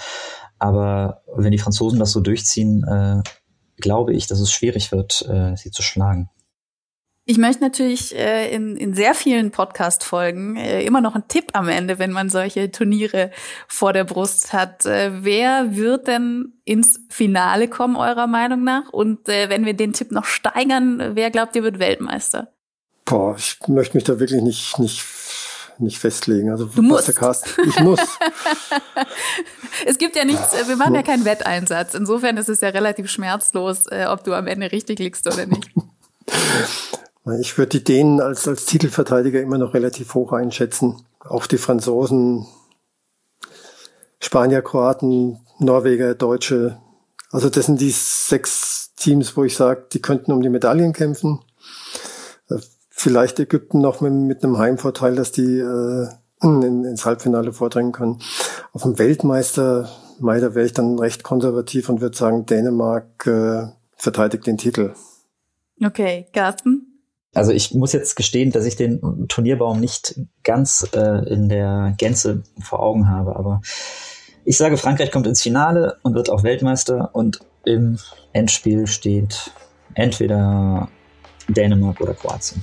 Aber 0.58 1.22
wenn 1.34 1.50
die 1.52 1.58
Franzosen 1.58 1.98
das 1.98 2.12
so 2.12 2.20
durchziehen, 2.20 2.84
äh, 2.84 3.22
glaube 3.76 4.14
ich, 4.14 4.26
dass 4.26 4.40
es 4.40 4.52
schwierig 4.52 4.92
wird, 4.92 5.26
äh, 5.28 5.56
sie 5.56 5.70
zu 5.70 5.82
schlagen. 5.82 6.30
Ich 7.26 7.38
möchte 7.38 7.62
natürlich 7.62 8.14
äh, 8.14 8.54
in, 8.54 8.76
in 8.76 8.92
sehr 8.92 9.14
vielen 9.14 9.50
Podcast-Folgen 9.50 10.56
äh, 10.56 10.82
immer 10.84 11.00
noch 11.00 11.14
einen 11.14 11.26
Tipp 11.26 11.46
am 11.54 11.70
Ende, 11.70 11.98
wenn 11.98 12.12
man 12.12 12.28
solche 12.28 12.70
Turniere 12.70 13.30
vor 13.66 13.94
der 13.94 14.04
Brust 14.04 14.52
hat. 14.52 14.84
Äh, 14.84 15.24
wer 15.24 15.74
wird 15.74 16.06
denn 16.06 16.52
ins 16.64 17.00
Finale 17.08 17.68
kommen, 17.68 17.96
eurer 17.96 18.26
Meinung 18.26 18.62
nach? 18.62 18.90
Und 18.90 19.26
äh, 19.30 19.48
wenn 19.48 19.64
wir 19.64 19.72
den 19.72 19.94
Tipp 19.94 20.12
noch 20.12 20.26
steigern, 20.26 21.12
wer 21.14 21.30
glaubt 21.30 21.56
ihr 21.56 21.62
wird 21.62 21.78
Weltmeister? 21.78 22.52
Boah, 23.06 23.36
ich 23.38 23.58
möchte 23.68 23.96
mich 23.96 24.04
da 24.04 24.20
wirklich 24.20 24.42
nicht, 24.42 24.78
nicht 24.78 25.02
nicht 25.78 25.98
festlegen. 25.98 26.50
Also 26.50 26.66
du 26.66 26.82
musst. 26.82 27.16
Cast, 27.16 27.58
ich 27.66 27.80
muss. 27.80 27.98
es 29.86 29.98
gibt 29.98 30.14
ja 30.14 30.24
nichts, 30.24 30.54
wir 30.68 30.76
machen 30.76 30.94
ja 30.94 31.02
keinen 31.02 31.24
Wetteinsatz. 31.24 31.94
Insofern 31.94 32.36
ist 32.36 32.48
es 32.48 32.60
ja 32.60 32.68
relativ 32.68 33.10
schmerzlos, 33.10 33.86
äh, 33.86 34.06
ob 34.08 34.22
du 34.22 34.34
am 34.34 34.46
Ende 34.46 34.70
richtig 34.70 35.00
liegst 35.00 35.26
oder 35.26 35.46
nicht. 35.46 35.68
Ich 37.40 37.56
würde 37.56 37.78
die 37.78 37.84
Dänen 37.84 38.20
als, 38.20 38.46
als 38.46 38.66
Titelverteidiger 38.66 39.40
immer 39.40 39.56
noch 39.56 39.72
relativ 39.72 40.14
hoch 40.14 40.32
einschätzen. 40.32 41.02
Auch 41.20 41.46
die 41.46 41.56
Franzosen, 41.56 42.46
Spanier, 44.20 44.60
Kroaten, 44.60 45.40
Norweger, 45.58 46.14
Deutsche. 46.14 46.78
Also 47.30 47.48
das 47.48 47.66
sind 47.66 47.80
die 47.80 47.90
sechs 47.90 48.92
Teams, 48.96 49.36
wo 49.36 49.44
ich 49.44 49.56
sage, 49.56 49.86
die 49.92 50.02
könnten 50.02 50.32
um 50.32 50.42
die 50.42 50.50
Medaillen 50.50 50.92
kämpfen. 50.92 51.40
Vielleicht 52.90 53.40
Ägypten 53.40 53.80
noch 53.80 54.00
mit, 54.00 54.12
mit 54.12 54.44
einem 54.44 54.58
Heimvorteil, 54.58 55.16
dass 55.16 55.32
die 55.32 55.58
äh, 55.58 56.08
in, 56.42 56.84
ins 56.84 57.04
Halbfinale 57.04 57.52
vordringen 57.52 57.92
können. 57.92 58.20
Auf 58.72 58.82
dem 58.82 58.98
Weltmeister, 58.98 59.88
Mai, 60.20 60.40
da 60.40 60.54
wäre 60.54 60.66
ich 60.66 60.74
dann 60.74 60.98
recht 60.98 61.22
konservativ 61.22 61.88
und 61.88 62.00
würde 62.00 62.16
sagen, 62.16 62.46
Dänemark 62.46 63.26
äh, 63.26 63.66
verteidigt 63.96 64.46
den 64.46 64.58
Titel. 64.58 64.94
Okay, 65.84 66.28
Carsten? 66.32 66.83
Also 67.34 67.50
ich 67.52 67.74
muss 67.74 67.92
jetzt 67.92 68.14
gestehen, 68.14 68.52
dass 68.52 68.64
ich 68.64 68.76
den 68.76 69.26
Turnierbaum 69.28 69.80
nicht 69.80 70.20
ganz 70.44 70.88
äh, 70.94 71.28
in 71.28 71.48
der 71.48 71.94
Gänze 71.98 72.44
vor 72.60 72.80
Augen 72.80 73.08
habe, 73.08 73.36
aber 73.36 73.60
ich 74.44 74.56
sage, 74.56 74.76
Frankreich 74.76 75.10
kommt 75.10 75.26
ins 75.26 75.42
Finale 75.42 75.98
und 76.02 76.14
wird 76.14 76.30
auch 76.30 76.42
Weltmeister 76.42 77.10
und 77.12 77.40
im 77.64 77.98
Endspiel 78.32 78.86
steht 78.86 79.52
entweder 79.94 80.88
Dänemark 81.48 82.00
oder 82.00 82.14
Kroatien. 82.14 82.62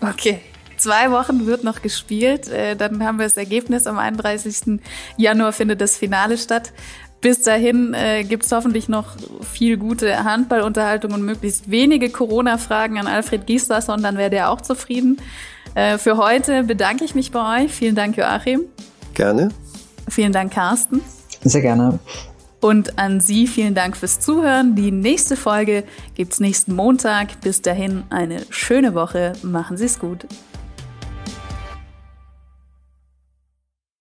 Okay. 0.00 0.40
Zwei 0.76 1.10
Wochen 1.10 1.46
wird 1.46 1.64
noch 1.64 1.80
gespielt. 1.80 2.48
Äh, 2.48 2.76
dann 2.76 3.02
haben 3.02 3.18
wir 3.18 3.24
das 3.24 3.38
Ergebnis. 3.38 3.86
Am 3.86 3.98
31. 3.98 4.78
Januar 5.16 5.52
findet 5.52 5.80
das 5.80 5.96
Finale 5.96 6.36
statt. 6.36 6.72
Bis 7.26 7.42
dahin 7.42 7.92
äh, 7.92 8.22
gibt 8.22 8.44
es 8.44 8.52
hoffentlich 8.52 8.88
noch 8.88 9.16
viel 9.42 9.78
gute 9.78 10.22
Handballunterhaltung 10.22 11.12
und 11.12 11.22
möglichst 11.22 11.68
wenige 11.68 12.08
Corona-Fragen 12.08 13.00
an 13.00 13.08
Alfred 13.08 13.48
Gislason, 13.48 14.00
dann 14.00 14.16
wäre 14.16 14.30
der 14.30 14.48
auch 14.48 14.60
zufrieden. 14.60 15.20
Äh, 15.74 15.98
für 15.98 16.18
heute 16.18 16.62
bedanke 16.62 17.04
ich 17.04 17.16
mich 17.16 17.32
bei 17.32 17.64
euch. 17.64 17.72
Vielen 17.72 17.96
Dank, 17.96 18.16
Joachim. 18.16 18.60
Gerne. 19.14 19.48
Vielen 20.08 20.30
Dank, 20.30 20.52
Carsten. 20.52 21.00
Sehr 21.42 21.62
gerne. 21.62 21.98
Und 22.60 22.96
an 22.96 23.18
Sie 23.18 23.48
vielen 23.48 23.74
Dank 23.74 23.96
fürs 23.96 24.20
Zuhören. 24.20 24.76
Die 24.76 24.92
nächste 24.92 25.34
Folge 25.34 25.82
gibt's 26.14 26.38
nächsten 26.38 26.76
Montag. 26.76 27.40
Bis 27.40 27.60
dahin 27.60 28.04
eine 28.08 28.42
schöne 28.50 28.94
Woche. 28.94 29.32
Machen 29.42 29.76
Sie 29.76 29.86
es 29.86 29.98
gut. 29.98 30.26